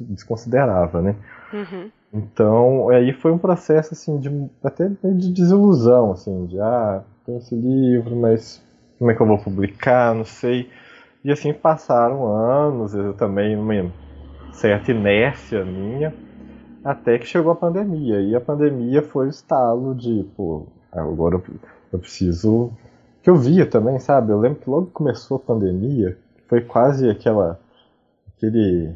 [0.00, 1.16] desconsiderava, né?
[1.52, 1.90] Uhum.
[2.12, 4.28] Então, aí foi um processo, assim, de,
[4.64, 8.62] até de desilusão, assim, de, ah, tem esse livro, mas
[8.98, 10.68] como é que eu vou publicar, não sei.
[11.24, 13.56] E assim, passaram anos, eu também,
[14.52, 16.14] certa inércia minha,
[16.84, 18.20] até que chegou a pandemia.
[18.20, 21.40] E a pandemia foi o estalo de, pô, agora
[21.92, 22.72] eu preciso.
[23.22, 24.32] Que eu via também, sabe?
[24.32, 26.16] Eu lembro que logo que começou a pandemia,
[26.48, 27.60] foi quase aquela.
[28.36, 28.92] aquele.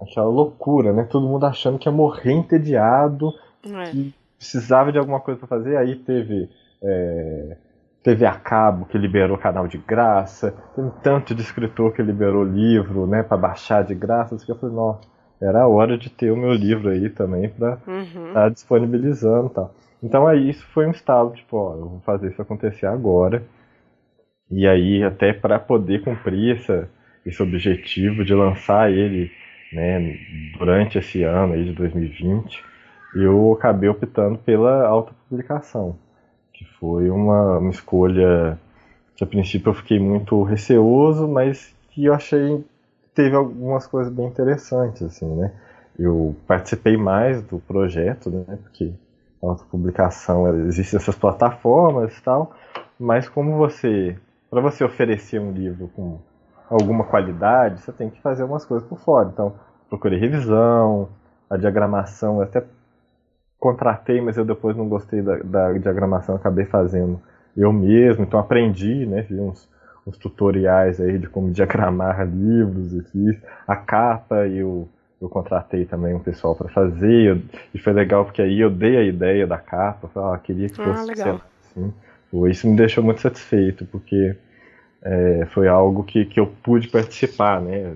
[0.00, 1.04] Aquela loucura, né?
[1.04, 3.32] Todo mundo achando que ia morrer entediado,
[3.64, 3.90] é.
[3.90, 5.76] que precisava de alguma coisa para fazer.
[5.76, 6.48] Aí teve.
[6.82, 7.56] É,
[8.02, 13.06] TV a cabo que liberou canal de graça, tem tanto de escritor que liberou livro,
[13.06, 15.00] né, para baixar de graça, que eu falei, nossa,
[15.40, 18.32] era a hora de ter o meu livro aí também para estar uhum.
[18.32, 19.74] tá disponibilizando, tal.
[20.02, 23.42] Então aí isso foi um estalo, tipo, ó, eu vou fazer isso acontecer agora.
[24.50, 26.88] E aí até para poder cumprir essa,
[27.26, 29.30] esse objetivo de lançar ele,
[29.72, 30.18] né,
[30.58, 32.62] durante esse ano aí de 2020,
[33.14, 35.96] eu acabei optando pela autopublicação
[36.58, 38.58] que foi uma, uma escolha
[39.14, 42.64] que a princípio eu fiquei muito receoso, mas que eu achei
[43.14, 45.52] teve algumas coisas bem interessantes, assim, né?
[45.96, 48.58] Eu participei mais do projeto, né?
[48.62, 48.92] Porque
[49.42, 52.54] a autopublicação, existem essas plataformas e tal,
[52.98, 54.16] mas como você,
[54.50, 56.18] para você oferecer um livro com
[56.70, 59.30] alguma qualidade, você tem que fazer umas coisas por fora.
[59.32, 59.54] Então,
[59.88, 61.08] procurei revisão,
[61.48, 62.62] a diagramação, até
[63.58, 67.20] contratei, mas eu depois não gostei da, da diagramação, acabei fazendo
[67.56, 69.68] eu mesmo, então aprendi, né, fiz uns,
[70.06, 74.88] uns tutoriais aí de como diagramar livros e fiz a capa eu,
[75.20, 77.42] eu contratei também um pessoal para fazer eu,
[77.74, 80.80] e foi legal porque aí eu dei a ideia da capa, falei, ah, queria que
[80.80, 81.92] ah, fosse ah, assim.
[82.48, 84.36] Isso me deixou muito satisfeito porque
[85.02, 87.94] é, foi algo que, que eu pude participar, né,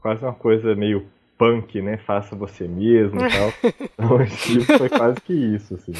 [0.00, 1.06] quase uma coisa meio
[1.42, 1.96] punk, né?
[1.96, 3.52] Faça você mesmo e tal.
[3.98, 5.92] Então esse livro foi quase que isso, assim.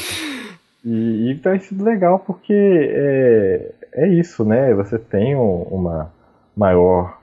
[0.85, 4.73] E, e tem sido legal porque é, é isso, né?
[4.75, 6.13] Você tem um, uma
[6.57, 7.19] maior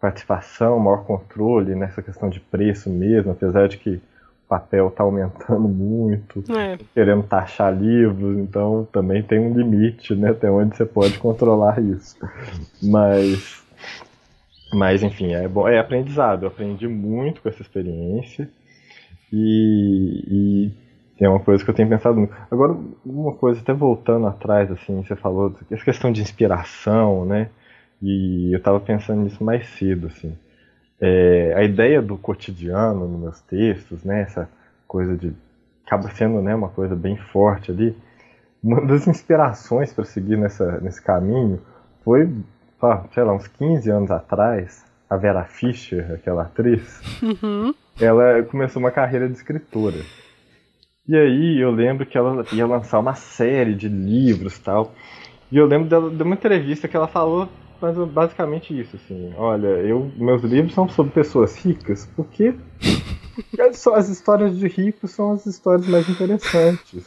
[0.00, 4.00] participação, maior controle nessa questão de preço mesmo, apesar de que
[4.52, 6.78] papel está aumentando muito, é.
[6.94, 10.30] querendo taxar livros, então também tem um limite, né?
[10.30, 12.16] Até onde você pode controlar isso.
[12.82, 13.62] Mas
[14.72, 16.44] mas, enfim, é, bom, é aprendizado.
[16.44, 18.48] Eu aprendi muito com essa experiência.
[19.30, 20.70] E,
[21.18, 22.34] e é uma coisa que eu tenho pensado muito.
[22.50, 22.74] Agora,
[23.04, 27.50] uma coisa, até voltando atrás, assim, você falou essa questão de inspiração, né?
[28.00, 30.34] E eu estava pensando nisso mais cedo, assim.
[31.02, 34.22] É, a ideia do cotidiano nos meus textos, né?
[34.22, 34.48] Essa
[34.86, 35.32] coisa de
[35.84, 37.96] acaba sendo, né, uma coisa bem forte ali.
[38.62, 41.60] Uma das inspirações para seguir nessa, nesse caminho
[42.04, 42.28] foi
[43.12, 47.72] sei lá, uns 15 anos atrás, a Vera Fischer, aquela atriz, uhum.
[48.00, 49.98] ela começou uma carreira de escritora.
[51.06, 54.92] E aí eu lembro que ela ia lançar uma série de livros tal.
[55.50, 57.48] E eu lembro dela, de uma entrevista que ela falou
[57.82, 62.54] mas basicamente isso, assim, olha, eu, meus livros são sobre pessoas ricas, porque
[63.74, 67.04] só as histórias de ricos são as histórias mais interessantes.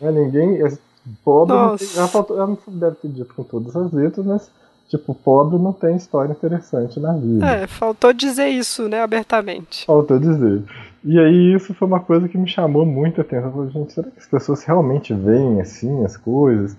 [0.00, 0.12] Né?
[0.12, 0.62] Ninguém.
[0.62, 0.78] É,
[1.24, 1.56] pobre.
[1.78, 4.50] Tem, ela, faltou, ela não deve ter dito com todas as letras, mas
[4.90, 7.46] Tipo, pobre não tem história interessante na vida.
[7.46, 9.86] É, faltou dizer isso, né, abertamente.
[9.86, 10.64] Faltou dizer.
[11.04, 13.46] E aí isso foi uma coisa que me chamou muito a atenção.
[13.46, 16.76] Eu falei, gente, será que as pessoas realmente veem assim as coisas?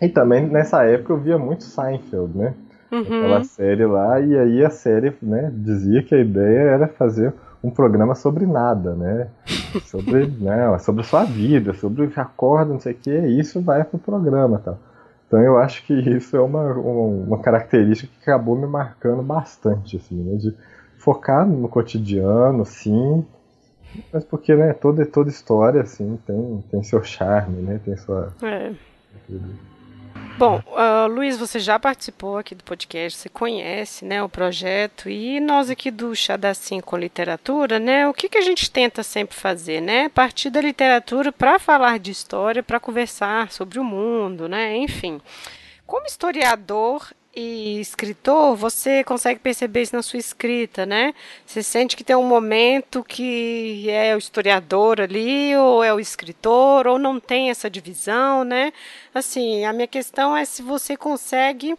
[0.00, 2.54] E também nessa época eu via muito Seinfeld, né?
[2.92, 3.00] Uhum.
[3.00, 7.32] Aquela série lá, e aí a série né, dizia que a ideia era fazer
[7.62, 9.28] um programa sobre nada, né?
[9.86, 13.10] sobre, não, é sobre a sua vida, sobre o que acorda, não sei o que,
[13.10, 14.78] isso vai pro programa tal.
[15.26, 19.96] Então eu acho que isso é uma, uma, uma, característica que acabou me marcando bastante,
[19.96, 20.36] assim, né?
[20.36, 20.54] De
[20.98, 23.24] focar no cotidiano, sim,
[24.12, 27.80] mas porque, né, toda, toda história, assim, tem, tem seu charme, né?
[27.84, 28.32] Tem sua.
[28.42, 28.72] É.
[30.36, 35.38] Bom, uh, Luiz, você já participou aqui do podcast, você conhece né, o projeto e
[35.38, 36.52] nós aqui do Chá da
[36.84, 39.80] com Literatura, né, o que, que a gente tenta sempre fazer?
[39.80, 40.08] Né?
[40.08, 44.76] Partir da literatura para falar de história, para conversar sobre o mundo, né?
[44.76, 45.20] enfim.
[45.86, 51.14] Como historiador e escritor, você consegue perceber isso na sua escrita, né?
[51.44, 56.86] Você sente que tem um momento que é o historiador ali, ou é o escritor,
[56.86, 58.72] ou não tem essa divisão, né?
[59.12, 61.72] Assim, a minha questão é se você consegue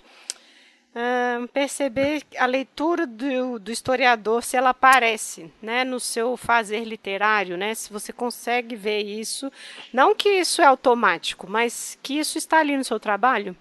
[0.96, 7.58] uh, perceber a leitura do, do, historiador, se ela aparece, né, no seu fazer literário,
[7.58, 7.76] né?
[7.76, 9.52] Se você consegue ver isso,
[9.94, 13.56] não que isso é automático, mas que isso está ali no seu trabalho.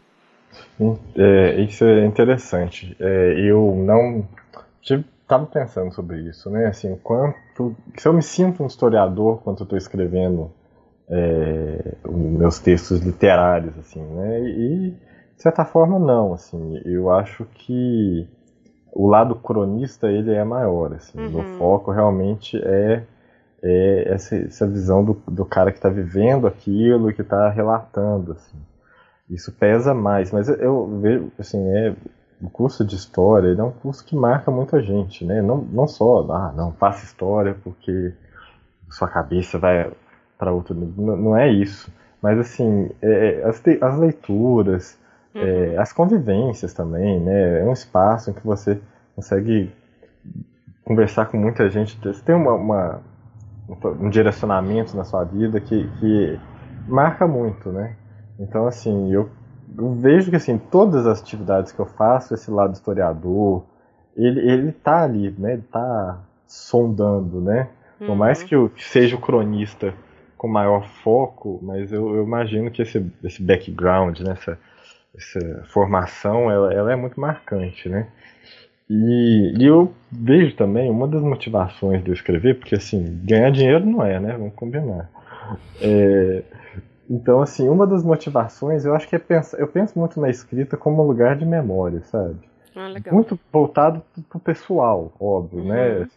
[1.16, 2.96] É, isso é interessante.
[3.00, 4.26] É, eu não
[4.82, 6.66] estava pensando sobre isso, né?
[6.66, 10.50] Assim, quanto se eu me sinto um historiador quando eu estou escrevendo
[11.08, 14.40] é, meus textos literários, assim, né?
[14.42, 14.90] E
[15.36, 16.80] de certa forma não, assim.
[16.84, 18.28] Eu acho que
[18.92, 21.18] o lado cronista ele é maior, assim.
[21.18, 21.54] Uhum.
[21.54, 23.04] O foco realmente é
[23.66, 28.58] é essa, essa visão do, do cara que está vivendo aquilo, que está relatando, assim.
[29.28, 31.94] Isso pesa mais, mas eu vejo, assim, é,
[32.42, 35.40] o curso de história ele é um curso que marca muita gente, né?
[35.40, 38.12] Não, não só, ah, não, faça história porque
[38.90, 39.90] sua cabeça vai
[40.38, 41.16] para outro nível.
[41.16, 41.92] Não é isso.
[42.20, 44.98] Mas, assim, é, é as, as leituras,
[45.34, 45.44] é, uhum.
[45.46, 47.60] é, as convivências também, né?
[47.60, 48.80] É um espaço em que você
[49.14, 49.72] consegue
[50.84, 51.98] conversar com muita gente.
[52.02, 53.00] Você tem uma, uma
[54.00, 56.38] um direcionamento na sua vida que, que
[56.86, 57.96] marca muito, né?
[58.38, 59.30] Então, assim, eu,
[59.76, 63.64] eu, vejo que assim, todas as atividades que eu faço, esse lado historiador,
[64.16, 65.54] ele, ele tá ali, né?
[65.54, 67.68] Ele tá sondando, né?
[68.00, 68.06] Uhum.
[68.08, 69.94] Por mais que eu seja o cronista
[70.36, 74.32] com maior foco, mas eu, eu imagino que esse, esse background, né?
[74.32, 74.58] essa,
[75.16, 78.08] essa formação, ela, ela é muito marcante, né?
[78.88, 83.86] E, e, eu vejo também uma das motivações de eu escrever, porque assim, ganhar dinheiro
[83.86, 84.32] não é, né?
[84.32, 85.08] Vamos combinar.
[85.80, 86.42] É,
[87.08, 90.76] então, assim, uma das motivações, eu acho que é pensar, eu penso muito na escrita
[90.76, 92.36] como um lugar de memória, sabe?
[92.74, 95.92] Ah, muito voltado pro pessoal, óbvio, né?
[95.92, 96.00] uhum.
[96.00, 96.08] né?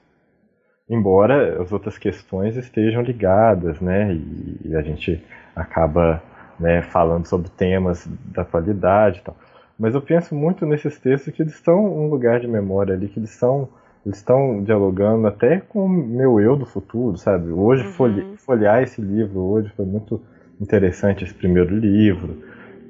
[0.90, 4.14] Embora as outras questões estejam ligadas, né?
[4.14, 5.22] E, e a gente
[5.56, 6.24] acaba
[6.60, 9.36] né, falando sobre temas da atualidade e tal.
[9.78, 13.20] Mas eu penso muito nesses textos que eles estão um lugar de memória ali, que
[13.20, 13.70] eles são
[14.06, 17.52] eles estão dialogando até com o meu eu do futuro, sabe?
[17.52, 18.38] Hoje uhum.
[18.38, 20.22] folhear esse livro hoje foi muito
[20.60, 22.42] interessante esse primeiro livro,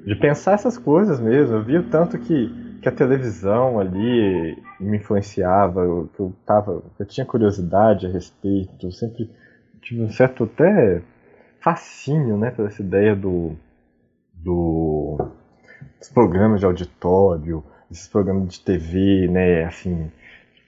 [0.04, 1.56] de pensar essas coisas mesmo.
[1.56, 5.82] Eu vi o tanto que, que a televisão ali me influenciava,
[6.14, 9.30] que eu tava, eu tinha curiosidade a respeito, eu sempre
[9.82, 11.02] tive um certo até
[11.60, 13.52] fascínio, né, por essa ideia do,
[14.32, 15.18] do
[15.98, 20.10] dos programas de auditório, esses programas de TV, né, assim,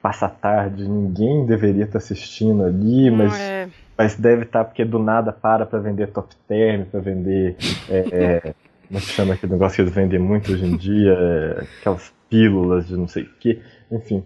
[0.02, 3.68] passa tarde, ninguém deveria estar assistindo ali, mas é
[4.00, 7.54] mas deve estar tá porque do nada para para vender top term, para vender.
[7.86, 8.40] É, é,
[8.88, 11.12] como é que chama aquele negócio que eles vendem muito hoje em dia?
[11.12, 13.60] É, aquelas pílulas de não sei o que.
[13.92, 14.24] Enfim.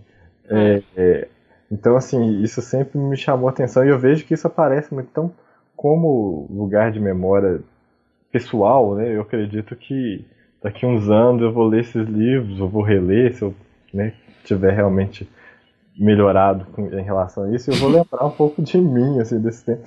[0.49, 1.29] É, é,
[1.73, 5.09] então, assim, isso sempre me chamou a atenção e eu vejo que isso aparece muito.
[5.11, 5.33] Então,
[5.75, 7.61] como lugar de memória
[8.31, 10.25] pessoal, né, eu acredito que
[10.63, 13.53] daqui uns anos eu vou ler esses livros, eu vou reler, se eu
[13.93, 14.13] né,
[14.45, 15.29] tiver realmente
[15.97, 19.83] melhorado em relação a isso, eu vou lembrar um pouco de mim, assim, desse tempo.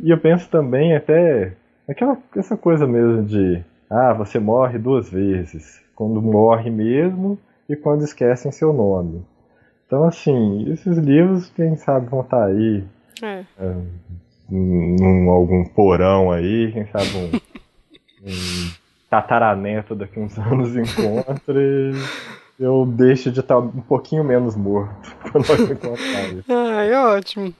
[0.00, 1.52] E eu penso também até
[1.88, 7.38] aquela essa coisa mesmo de ah, você morre duas vezes, quando morre mesmo
[7.68, 9.24] e quando esquecem seu nome.
[9.86, 12.82] Então, assim, esses livros, quem sabe, vão estar tá aí
[13.22, 13.44] é.
[13.58, 13.74] É,
[14.50, 17.30] num algum porão aí, quem sabe um,
[18.26, 18.70] um
[19.10, 21.92] tataraneto daqui uns anos encontre
[22.62, 26.44] eu deixo de estar um pouquinho menos morto quando eu encontrar isso.
[26.48, 27.54] Ah, é ótimo.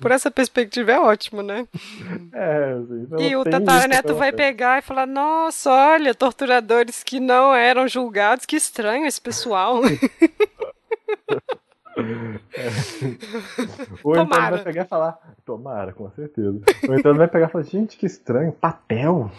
[0.00, 1.66] Por essa perspectiva é ótimo, né?
[2.32, 7.86] É, assim, E o tataraneto vai pegar e falar: Nossa, olha, torturadores que não eram
[7.86, 9.80] julgados, que estranho esse pessoal.
[9.84, 9.94] É.
[14.02, 16.60] Ou então ele vai pegar e falar, tomara, com certeza.
[16.88, 19.30] Ou então ele vai pegar e falar, gente, que estranho, papel.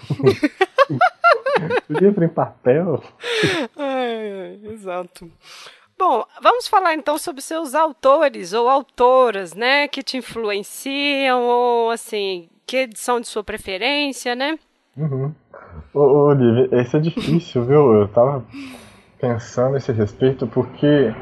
[1.90, 3.04] Livro em papel?
[4.64, 5.32] Exato.
[5.98, 12.50] Bom, vamos falar então sobre seus autores ou autoras, né, que te influenciam ou assim,
[12.68, 14.60] que são de sua preferência, né?
[14.98, 15.34] Uhum.
[15.94, 17.94] Ô, Olivia, esse é difícil, viu?
[17.94, 18.44] Eu tava
[19.20, 21.14] pensando esse respeito porque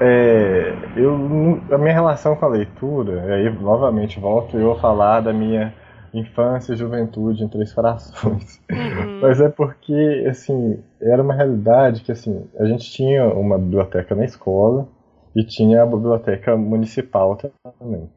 [0.00, 5.32] é, eu, a minha relação com a leitura, aí novamente volto eu a falar da
[5.32, 5.74] minha
[6.20, 8.60] infância e juventude em três frações.
[8.68, 9.20] Uhum.
[9.20, 14.24] Mas é porque, assim, era uma realidade que, assim, a gente tinha uma biblioteca na
[14.24, 14.88] escola
[15.34, 18.10] e tinha a biblioteca municipal também.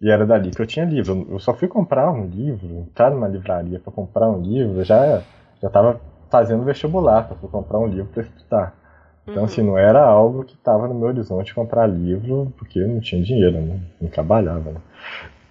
[0.00, 1.26] E era dali que eu tinha livro.
[1.30, 5.22] Eu só fui comprar um livro, entrar numa livraria para comprar um livro, já
[5.62, 8.74] já estava fazendo vestibular para comprar um livro para estudar.
[9.22, 9.44] Então, uhum.
[9.44, 13.22] assim, não era algo que estava no meu horizonte comprar livro, porque eu não tinha
[13.22, 13.80] dinheiro, né?
[14.00, 14.72] não trabalhava.
[14.72, 14.80] Né?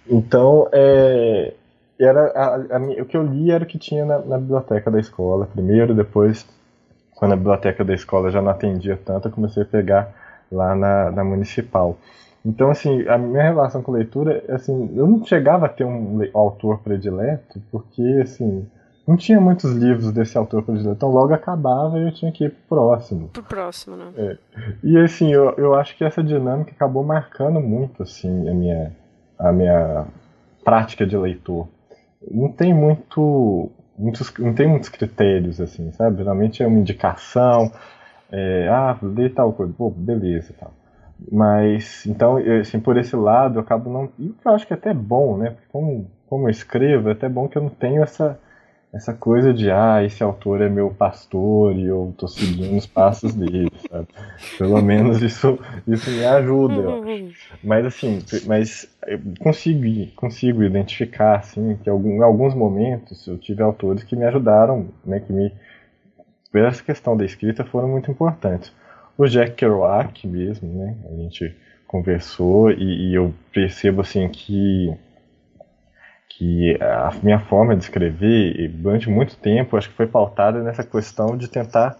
[0.07, 1.53] Então, é,
[1.99, 4.99] era a, a, o que eu li era o que tinha na, na, biblioteca da
[4.99, 6.45] escola primeiro, depois,
[7.15, 10.13] quando a biblioteca da escola já não atendia tanto, eu comecei a pegar
[10.51, 11.97] lá na, na municipal.
[12.45, 16.79] Então, assim, a minha relação com leitura, assim, eu não chegava a ter um autor
[16.79, 18.67] predileto, porque, assim,
[19.07, 22.49] não tinha muitos livros desse autor predileto, então logo acabava e eu tinha que ir
[22.49, 23.29] pro próximo.
[23.29, 24.11] Pro próximo, né?
[24.17, 24.37] É.
[24.83, 28.91] E, assim, eu, eu acho que essa dinâmica acabou marcando muito, assim, a minha,
[29.39, 30.05] a minha
[30.65, 31.67] prática de leitor
[32.31, 36.17] não tem muito muitos, não tem muitos critérios assim, sabe?
[36.17, 37.71] Geralmente é uma indicação,
[38.31, 40.71] é, ah, lê tal coisa, pô, beleza, tal.
[41.31, 44.93] Mas então, assim, por esse lado, eu acabo não, e eu acho que é até
[44.93, 45.51] bom, né?
[45.51, 48.39] Porque como como eu escrevo, é até bom que eu não tenho essa
[48.93, 53.33] essa coisa de, ah, esse autor é meu pastor e eu tô seguindo os passos
[53.33, 54.07] dele, sabe?
[54.55, 57.57] Pelo menos isso, isso me ajuda, eu acho.
[57.63, 63.63] Mas assim, mas eu consigo, consigo identificar, assim, que algum, em alguns momentos eu tive
[63.63, 65.51] autores que me ajudaram, né, que me,
[66.53, 68.71] essa questão da escrita, foram muito importantes.
[69.17, 71.55] O Jack Kerouac mesmo, né, a gente
[71.87, 74.93] conversou e, e eu percebo, assim, que
[76.37, 81.37] que a minha forma de escrever, durante muito tempo, acho que foi pautada nessa questão
[81.37, 81.97] de tentar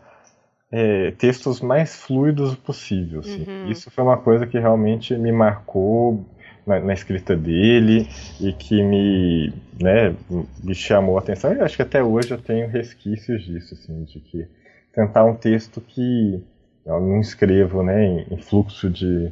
[0.72, 3.20] é, textos mais fluidos possível.
[3.20, 3.46] Assim.
[3.48, 3.70] Uhum.
[3.70, 6.26] Isso foi uma coisa que realmente me marcou
[6.66, 8.08] na, na, escrita dele
[8.42, 10.16] e que me, né,
[10.64, 11.54] me chamou a atenção.
[11.54, 14.48] E acho que até hoje eu tenho resquícios disso, assim, de que
[14.92, 16.44] tentar um texto que
[16.86, 19.32] eu não escrevo né, em, em fluxo de,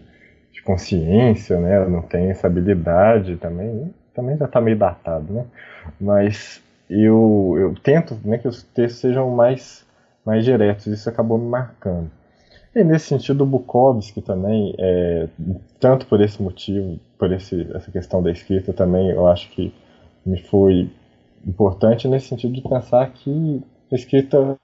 [0.51, 5.45] de consciência, né, eu não tenho essa habilidade também também já está meio datado, né?
[5.99, 9.85] Mas eu, eu tento né, que os textos sejam mais,
[10.25, 12.11] mais diretos, isso acabou me marcando.
[12.73, 15.27] E nesse sentido, o Bukowski também, é,
[15.79, 19.73] tanto por esse motivo, por esse, essa questão da escrita também, eu acho que
[20.25, 20.89] me foi
[21.45, 24.57] importante nesse sentido de pensar que a escrita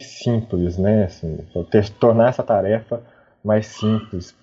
[0.00, 1.04] é simples, né?
[1.04, 1.38] Assim,
[1.70, 3.00] ter, tornar essa tarefa
[3.44, 4.36] mais simples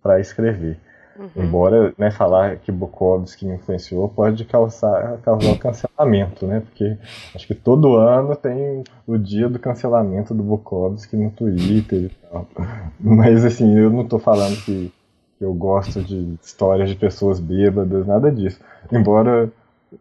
[0.00, 0.78] para escrever.
[1.20, 1.44] Uhum.
[1.44, 6.60] Embora né, falar que Bukowski me influenciou pode causar, causar cancelamento, né?
[6.60, 6.96] Porque
[7.34, 12.48] acho que todo ano tem o dia do cancelamento do Bukowski no Twitter e tal.
[12.98, 14.90] Mas assim, eu não estou falando que
[15.38, 18.58] eu gosto de histórias de pessoas bêbadas, nada disso.
[18.90, 19.50] Embora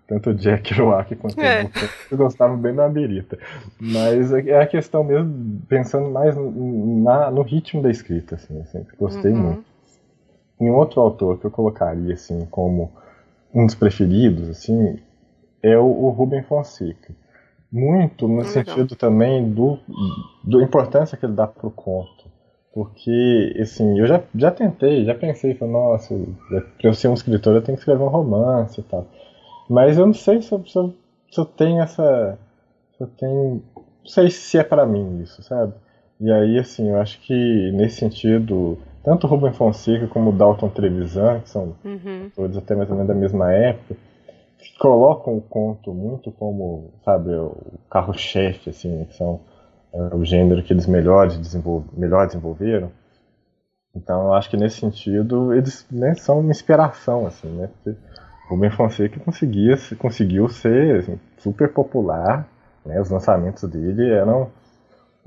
[0.07, 1.63] tanto o Jack Kerouac quanto é.
[1.63, 3.37] o Bukowski gostavam bem da birita.
[3.77, 8.95] Mas é a questão mesmo, pensando mais na, no ritmo da escrita, assim, eu sempre
[8.97, 9.37] gostei uhum.
[9.37, 9.68] muito.
[10.59, 12.91] E um outro autor que eu colocaria assim como
[13.53, 14.99] um dos preferidos assim
[15.61, 17.13] é o, o Rubem Fonseca.
[17.71, 19.77] Muito no sentido também do,
[20.43, 22.29] do importância que ele dá para o conto.
[22.73, 26.15] Porque, assim, eu já, já tentei, já pensei, falei, nossa,
[26.47, 29.07] para eu ser um escritor eu tenho que escrever um romance e tal.
[29.69, 30.93] Mas eu não sei se eu, se eu,
[31.31, 32.37] se eu tenho essa.
[32.97, 33.61] Se eu tenho.
[33.75, 35.73] Não sei se é para mim isso, sabe?
[36.19, 38.77] E aí, assim, eu acho que nesse sentido,
[39.09, 42.29] tanto o Rubem Fonseca como o Dalton Trevisan, que são uhum.
[42.35, 43.95] todos até mais ou menos da mesma época,
[44.77, 47.57] colocam o conto muito como, sabe, o
[47.89, 49.39] carro-chefe, assim, que são
[49.91, 52.91] é, o gênero que eles melhor, desenvol melhor desenvolveram.
[53.95, 57.67] Então, eu acho que nesse sentido, eles né, são uma inspiração, assim, né?
[57.67, 57.99] Porque
[58.45, 62.47] o Rubem Fonseca conseguia, conseguiu ser assim, super popular,
[62.85, 63.01] né?
[63.01, 64.51] Os lançamentos dele eram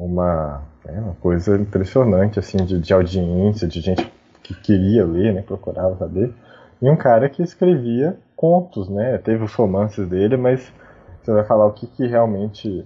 [0.04, 4.10] uma é uma coisa impressionante, assim, de, de audiência, de gente
[4.42, 6.34] que queria ler, né, procurava saber.
[6.80, 9.16] E um cara que escrevia contos, né?
[9.18, 10.72] Teve os romances dele, mas
[11.22, 12.84] você vai falar o que, que realmente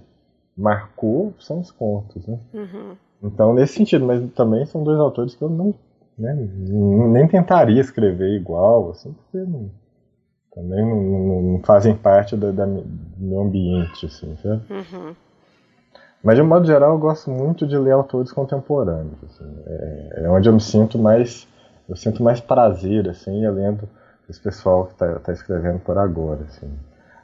[0.55, 2.39] marcou são os contos, né?
[2.53, 2.97] Uhum.
[3.23, 5.75] Então, nesse sentido, mas também são dois autores que eu não,
[6.19, 9.71] né, nem tentaria escrever igual, assim, porque não,
[10.55, 12.85] também não, não, não, fazem parte da, da, do
[13.19, 14.63] meu ambiente, assim, sabe?
[14.71, 15.15] Uhum.
[16.23, 19.23] Mas de um modo geral eu gosto muito de ler autores contemporâneos.
[19.25, 19.63] Assim.
[19.67, 21.47] É, é, onde eu me sinto mais.
[21.89, 23.89] Eu sinto mais prazer, assim, lendo
[24.29, 26.41] esse pessoal que está tá escrevendo por agora.
[26.49, 26.69] Assim.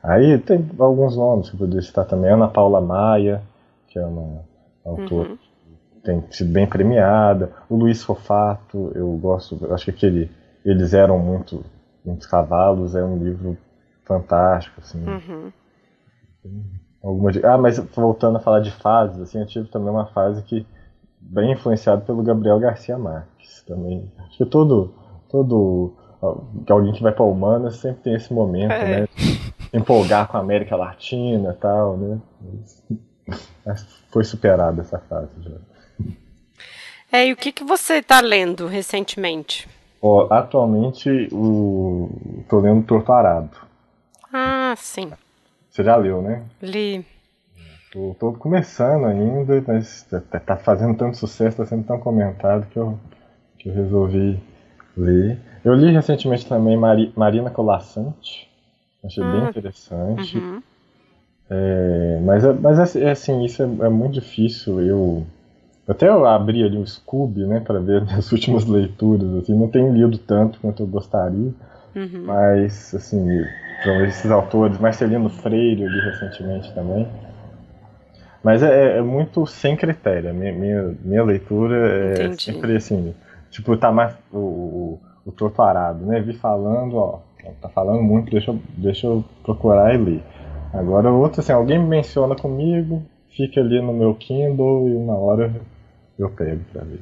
[0.02, 2.30] Aí tem alguns nomes que eu poderia citar também.
[2.30, 3.42] Ana Paula Maia,
[3.88, 4.44] que é uma
[4.84, 5.36] autora uhum.
[5.36, 7.50] que tem sido bem premiada.
[7.68, 10.30] O Luiz Fofato, eu gosto, eu acho que aquele
[10.64, 11.64] Eles Eram Muito,
[12.04, 13.56] Muitos Cavalos é um livro
[14.04, 14.80] fantástico.
[14.80, 15.04] Assim.
[15.04, 15.52] Uhum.
[17.02, 17.30] Alguma.
[17.44, 20.66] Ah, mas voltando a falar de fases, assim, eu tive também uma fase que
[21.20, 24.10] bem influenciado pelo Gabriel Garcia Marques também.
[24.18, 24.94] Acho que todo
[25.28, 25.94] todo
[26.68, 29.00] alguém que vai para humanas sempre tem esse momento, é.
[29.00, 29.08] né?
[29.72, 32.20] Empolgar com a América Latina e tal, né?
[33.64, 35.56] Mas foi superada essa fase já.
[37.10, 39.68] É, e o que, que você está lendo recentemente?
[40.00, 43.56] Ó, atualmente o tô lendo Torto Arado.
[44.32, 45.12] Ah, sim.
[45.72, 46.42] Você já leu, né?
[46.60, 47.02] Li.
[47.90, 52.76] Tô, tô começando ainda, mas tá, tá fazendo tanto sucesso, tá sendo tão comentado que
[52.76, 52.98] eu,
[53.58, 54.38] que eu resolvi
[54.94, 55.38] ler.
[55.64, 58.50] Eu li recentemente também Mari, Marina Colassante,
[59.02, 60.36] achei bem ah, interessante.
[60.36, 60.62] Uhum.
[61.48, 64.78] É, mas mas é, é, assim, isso é, é, muito difícil.
[64.82, 65.26] Eu
[65.88, 69.36] até eu abri ali o Scooby, né, para ver as últimas leituras.
[69.36, 71.54] Assim, não tenho lido tanto quanto eu gostaria,
[71.96, 72.24] uhum.
[72.26, 73.42] mas assim
[73.82, 77.08] então, esses autores, Marcelino Freire, eu li recentemente também.
[78.42, 80.32] Mas é, é muito sem critério.
[80.32, 82.42] Minha, minha, minha leitura é Entendi.
[82.42, 83.12] sempre assim,
[83.50, 86.20] tipo, tá mais o, o, o torto arado, né?
[86.20, 87.20] Vi falando, ó,
[87.60, 90.22] tá falando muito, deixa eu, deixa eu procurar e ler.
[90.72, 95.52] Agora outro, assim, alguém me menciona comigo, fica ali no meu Kindle e uma hora
[96.16, 97.00] eu pego pra ver.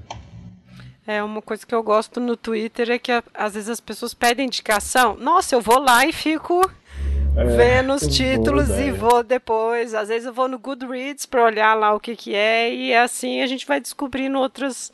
[1.11, 4.47] É uma coisa que eu gosto no Twitter é que às vezes as pessoas pedem
[4.47, 5.17] indicação.
[5.17, 6.61] Nossa, eu vou lá e fico
[7.37, 9.93] é, vendo os títulos e vou depois.
[9.93, 13.43] Às vezes eu vou no Goodreads para olhar lá o que que é e assim
[13.43, 14.93] a gente vai descobrindo outras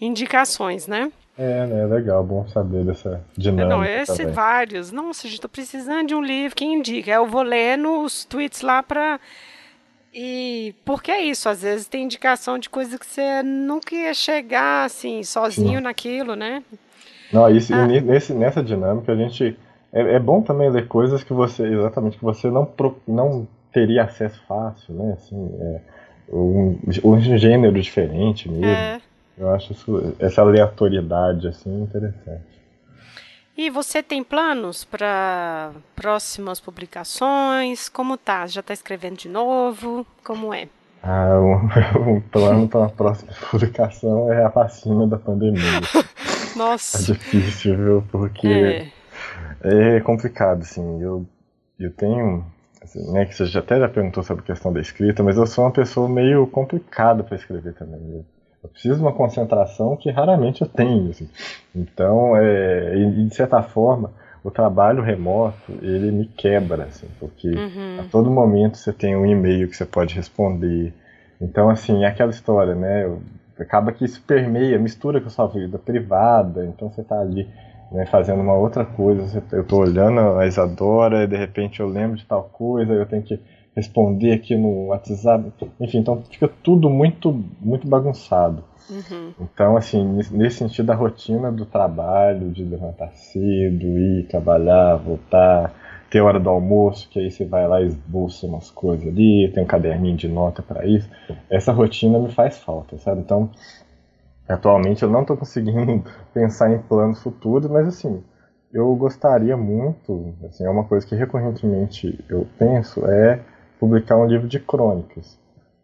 [0.00, 1.12] indicações, né?
[1.36, 1.84] É, né?
[1.84, 3.68] Legal, bom saber dessa dinâmica.
[3.68, 4.32] Não, esse também.
[4.32, 4.90] vários.
[4.90, 6.56] Nossa, gente, tô precisando de um livro.
[6.56, 7.10] Quem indica?
[7.10, 9.20] Eu vou lendo os tweets lá para
[10.12, 14.84] e porque é isso, às vezes tem indicação de coisa que você nunca ia chegar
[14.84, 15.84] assim, sozinho Sim.
[15.84, 16.62] naquilo, né?
[17.32, 17.86] Não, isso, ah.
[17.86, 19.56] nesse, nessa dinâmica a gente.
[19.92, 22.68] É, é, bom também ler coisas que você, exatamente, que você não,
[23.08, 25.14] não teria acesso fácil, né?
[25.14, 25.80] Assim, é,
[26.32, 28.66] um, um gênero diferente mesmo.
[28.66, 29.00] É.
[29.36, 32.59] Eu acho isso, essa aleatoriedade assim interessante.
[33.62, 37.90] E você tem planos para próximas publicações?
[37.90, 38.46] Como tá?
[38.46, 40.06] Já está escrevendo de novo?
[40.24, 40.66] Como é?
[41.02, 41.68] Ah, um,
[42.16, 45.60] um plano para a próxima publicação é a vacina da pandemia.
[46.56, 47.02] Nossa.
[47.02, 48.04] É difícil, viu?
[48.10, 51.02] Porque é, é complicado, assim.
[51.02, 51.26] Eu,
[51.78, 52.42] eu tenho
[52.82, 55.46] Assim, né, que você já até já perguntou sobre a questão da escrita, mas eu
[55.46, 58.00] sou uma pessoa meio complicada para escrever também.
[58.10, 58.24] Eu
[58.62, 61.10] eu preciso de uma concentração que raramente eu tenho.
[61.10, 61.28] Assim.
[61.74, 64.12] Então, é, de certa forma,
[64.44, 68.00] o trabalho remoto ele me quebra, assim, porque uhum.
[68.00, 70.92] a todo momento você tem um e-mail que você pode responder.
[71.40, 73.10] Então, assim, é aquela história, né?
[73.58, 76.64] Acaba que isso permeia, mistura com a sua vida privada.
[76.66, 77.48] Então, você está ali
[77.90, 79.42] né, fazendo uma outra coisa.
[79.52, 83.22] Eu estou olhando a Isadora e de repente eu lembro de tal coisa, eu tenho
[83.22, 83.40] que
[83.74, 88.64] responder aqui no WhatsApp, enfim, então fica tudo muito, muito bagunçado.
[88.90, 89.32] Uhum.
[89.40, 95.72] Então, assim, nesse sentido, a rotina do trabalho, de levantar cedo, ir trabalhar, voltar,
[96.10, 99.62] ter hora do almoço, que aí você vai lá e esboça umas coisas ali, tem
[99.62, 101.08] um caderninho de nota para isso,
[101.48, 103.20] essa rotina me faz falta, sabe?
[103.20, 103.48] Então,
[104.48, 106.02] atualmente eu não estou conseguindo
[106.34, 108.20] pensar em planos futuros, mas assim,
[108.72, 113.40] eu gostaria muito, assim, é uma coisa que recorrentemente eu penso, é
[113.80, 115.38] publicar um livro de crônicas,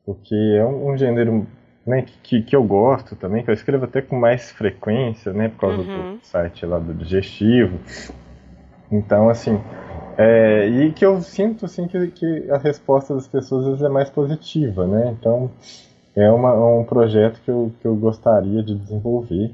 [0.04, 1.46] porque é um, um gênero
[1.86, 5.60] né, que, que eu gosto também, que eu escrevo até com mais frequência, né, por
[5.60, 6.16] causa uhum.
[6.16, 7.78] do site lá do digestivo.
[8.92, 9.58] Então, assim,
[10.18, 13.88] é, e que eu sinto assim que, que a resposta das pessoas às vezes é
[13.88, 15.14] mais positiva, né?
[15.18, 15.50] Então,
[16.14, 19.52] é uma, um projeto que eu, que eu gostaria de desenvolver.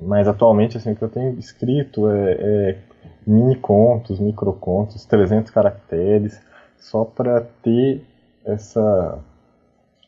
[0.00, 2.78] Mas atualmente, assim, o que eu tenho escrito é, é
[3.26, 6.38] mini contos, micro contos, 300 caracteres,
[6.78, 8.02] só para ter
[8.44, 9.18] essa.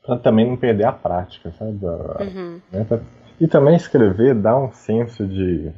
[0.04, 1.78] para também não perder a prática, sabe?
[1.84, 2.60] Uhum.
[2.72, 2.86] Né?
[3.40, 5.70] E também escrever dá um senso de.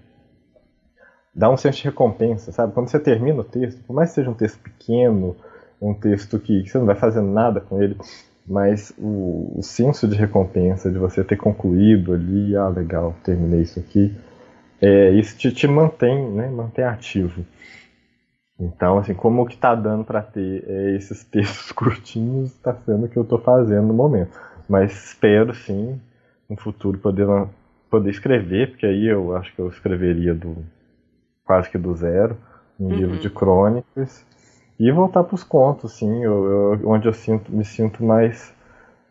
[1.34, 2.72] dá um senso de recompensa, sabe?
[2.72, 5.36] Quando você termina o texto, por mais que seja um texto pequeno,
[5.80, 7.96] um texto que, que você não vai fazer nada com ele,
[8.46, 13.78] mas o, o, senso de recompensa de você ter concluído ali, ah, legal, terminei isso
[13.78, 14.14] aqui,
[14.80, 17.44] é, isso te, te mantém, né, mantém ativo.
[18.60, 23.06] Então, assim, como o que está dando para ter é, esses textos curtinhos está sendo
[23.06, 24.38] o que eu estou fazendo no momento.
[24.68, 25.98] Mas espero, sim,
[26.48, 27.26] no futuro poder,
[27.88, 30.58] poder escrever, porque aí eu acho que eu escreveria do
[31.44, 32.36] quase que do zero,
[32.78, 32.94] um uhum.
[32.94, 34.24] livro de crônicas,
[34.78, 38.54] e voltar para os contos, sim, eu, eu, onde eu sinto, me sinto mais,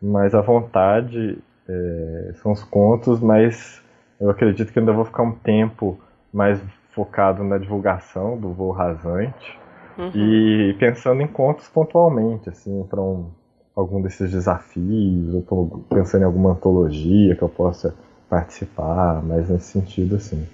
[0.00, 1.38] mais à vontade,
[1.68, 3.82] é, são os contos, mas
[4.20, 6.00] eu acredito que ainda vou ficar um tempo
[6.32, 6.60] mais
[6.92, 9.58] focado na divulgação do voo rasante
[9.96, 10.10] uhum.
[10.14, 13.30] e pensando em contos pontualmente, assim, para um,
[13.74, 17.94] algum desses desafios, ou pensando em alguma antologia que eu possa
[18.28, 20.46] participar, mas nesse sentido, assim.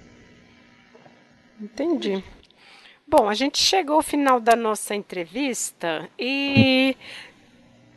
[1.61, 2.23] Entendi.
[3.07, 6.95] Bom, a gente chegou ao final da nossa entrevista e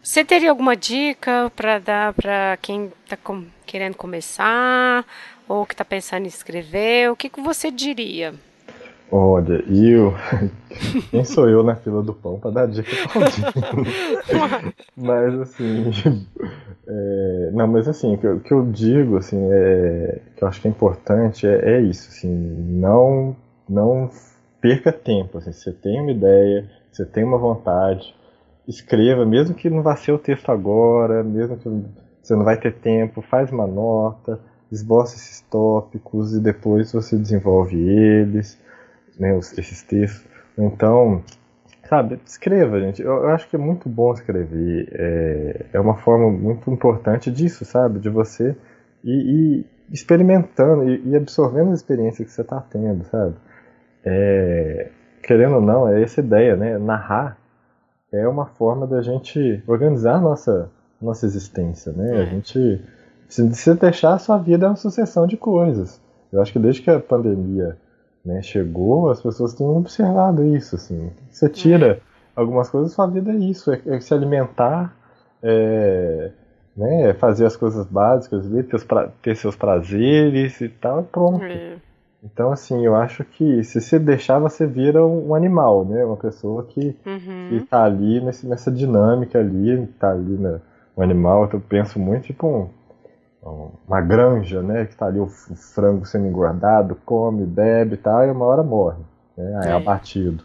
[0.03, 5.05] você teria alguma dica para dar para quem está com, querendo começar
[5.48, 7.11] ou que está pensando em escrever?
[7.11, 8.34] O que, que você diria?
[9.12, 10.14] Olha, eu.
[11.11, 15.90] Quem sou eu na fila do pão para dar dica pra Mas assim.
[16.92, 17.51] É...
[17.53, 20.20] Não, mas assim, o que, eu, que eu digo, assim, é...
[20.34, 23.36] que eu acho que é importante é, é isso, assim, não,
[23.68, 24.11] não
[24.61, 25.38] perca tempo.
[25.38, 28.12] Assim, você tem uma ideia, você tem uma vontade,
[28.68, 31.68] escreva, mesmo que não vá ser o texto agora, mesmo que
[32.22, 34.38] você não vai ter tempo, faz uma nota,
[34.70, 38.58] esboça esses tópicos e depois você desenvolve eles,
[39.18, 40.28] né, esses textos.
[40.56, 41.22] Então,
[41.88, 43.02] sabe, escreva, gente.
[43.02, 44.88] Eu, eu acho que é muito bom escrever.
[44.92, 47.98] É, é uma forma muito importante disso, sabe?
[47.98, 48.56] De você
[49.02, 53.34] ir, ir experimentando e, e, absorvendo as experiências que você está tendo, sabe?
[54.04, 54.90] É,
[55.22, 56.78] querendo ou não, é essa ideia, né?
[56.78, 57.39] Narrar
[58.12, 62.12] é uma forma da gente organizar a nossa, nossa existência, né?
[62.12, 62.26] A é.
[62.26, 62.80] gente,
[63.28, 66.00] se, se deixar, a sua vida é uma sucessão de coisas.
[66.32, 67.76] Eu acho que desde que a pandemia
[68.24, 71.11] né, chegou, as pessoas têm observado isso, assim.
[71.30, 72.00] Você tira é.
[72.34, 74.94] algumas coisas, sua vida é isso, é, é se alimentar,
[75.42, 76.30] é,
[76.76, 78.86] né, fazer as coisas básicas, ter,
[79.22, 81.44] ter seus prazeres e tal, pronto.
[81.44, 81.76] É.
[82.22, 86.04] Então, assim, eu acho que se você deixar, você vira um animal, né?
[86.04, 87.48] Uma pessoa que, uhum.
[87.48, 90.60] que tá ali nesse, nessa dinâmica ali, tá ali, né?
[90.96, 92.46] Um animal, eu penso muito tipo
[93.42, 94.84] um, uma granja, né?
[94.84, 98.98] Que tá ali o frango sendo engordado, come, bebe e tal, e uma hora morre,
[99.36, 99.62] né?
[99.64, 100.44] É, é abatido.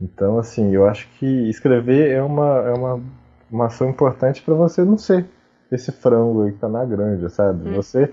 [0.00, 3.00] Então, assim, eu acho que escrever é uma, é uma,
[3.48, 5.24] uma ação importante para você não ser
[5.70, 7.68] esse frango aí que tá na granja, sabe?
[7.68, 7.76] Uhum.
[7.76, 8.12] Você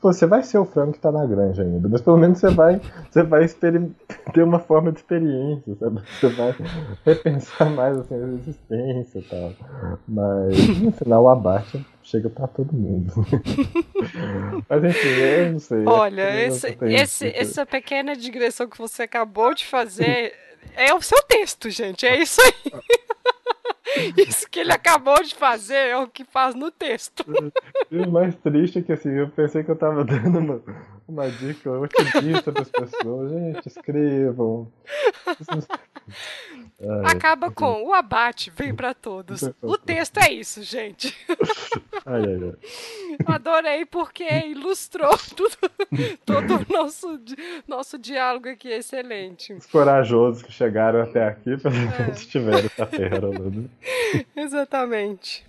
[0.00, 2.80] você vai ser o frango que tá na granja ainda, mas pelo menos você vai,
[3.10, 3.46] você vai
[4.32, 6.00] ter uma forma de experiência, sabe?
[6.20, 6.54] Você vai
[7.04, 9.52] repensar mais assim, a existência e tal.
[10.06, 13.12] Mas no final o abate chega para todo mundo.
[14.68, 15.84] mas enfim, eu não sei.
[15.84, 20.32] Olha, esse, esse, essa pequena digressão que você acabou de fazer
[20.76, 22.06] é o seu texto, gente.
[22.06, 22.72] É isso aí.
[24.16, 27.24] Isso que ele acabou de fazer é o que faz no texto.
[27.90, 30.62] E o mais triste é que assim, eu pensei que eu tava dando uma,
[31.08, 33.30] uma dica otimista para as pessoas.
[33.30, 34.70] Gente, escrevam.
[36.80, 39.42] Ai, Acaba com o abate, vem para todos.
[39.60, 41.12] O texto é isso, gente.
[42.06, 43.34] Ai, ai, ai.
[43.34, 45.56] Adorei porque ilustrou tudo,
[46.24, 47.20] todo o nosso,
[47.66, 49.52] nosso diálogo aqui, excelente.
[49.54, 52.10] Os corajosos que chegaram até aqui para é.
[52.12, 53.50] tiveram essa pérola.
[53.50, 53.64] Né?
[54.36, 55.47] Exatamente.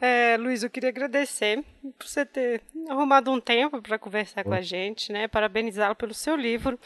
[0.00, 1.64] É, Luiz, eu queria agradecer
[1.98, 5.28] por você ter arrumado um tempo para conversar com a gente, né?
[5.28, 6.78] Parabenizá-lo pelo seu livro,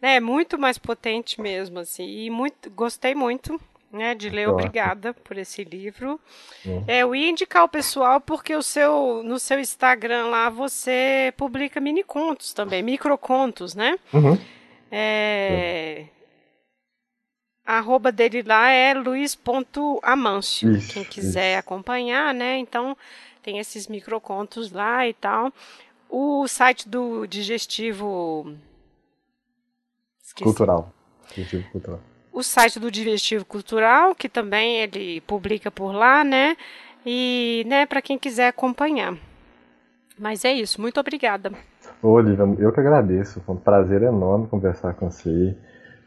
[0.00, 0.16] né?
[0.16, 3.60] É muito mais potente mesmo, assim, e muito, gostei muito.
[3.92, 6.20] Né, de ler, obrigada por esse livro.
[6.64, 6.84] Uhum.
[6.86, 11.80] É, eu ia indicar o pessoal porque o seu, no seu Instagram lá você publica
[11.80, 13.98] mini contos também, microcontos, né?
[14.14, 14.38] Uhum.
[14.92, 16.04] É,
[17.70, 20.72] a arroba dele lá é luiz.amâncio.
[20.88, 21.60] Quem quiser isso.
[21.60, 22.58] acompanhar, né?
[22.58, 22.96] Então,
[23.44, 25.52] tem esses microcontos lá e tal.
[26.08, 28.52] O site do Digestivo.
[30.20, 30.42] Esqueci.
[30.42, 30.92] Cultural.
[31.28, 32.00] Digestivo Cultural.
[32.32, 36.56] O site do Digestivo Cultural, que também ele publica por lá, né?
[37.06, 39.16] E, né, para quem quiser acompanhar.
[40.18, 41.52] Mas é isso, muito obrigada.
[42.02, 43.40] Ô, Olivia, eu que agradeço.
[43.42, 45.56] Foi um prazer enorme conversar com você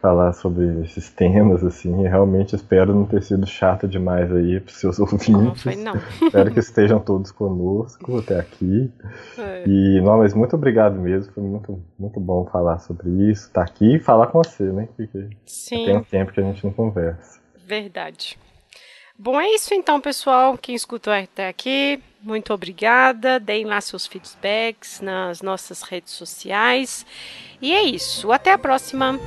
[0.04, 5.00] falar sobre esses temas, assim, realmente espero não ter sido chato demais aí para seus
[5.00, 5.30] ouvintes.
[5.30, 5.94] Não, foi não.
[6.22, 8.92] espero que estejam todos conosco até aqui.
[9.38, 9.64] É.
[9.66, 13.72] E, não, mas muito obrigado mesmo, foi muito, muito bom falar sobre isso, estar tá
[13.72, 14.90] aqui e falar com você, né?
[14.98, 15.86] Porque Sim.
[15.86, 17.40] tem um tempo que a gente não conversa.
[17.66, 18.38] Verdade.
[19.18, 20.58] Bom, é isso então, pessoal.
[20.58, 23.40] Quem escutou até aqui, muito obrigada.
[23.40, 27.06] Deem lá seus feedbacks nas nossas redes sociais.
[27.62, 28.34] E é isso.
[28.34, 29.18] Até a próxima.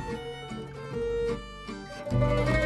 [2.11, 2.56] Música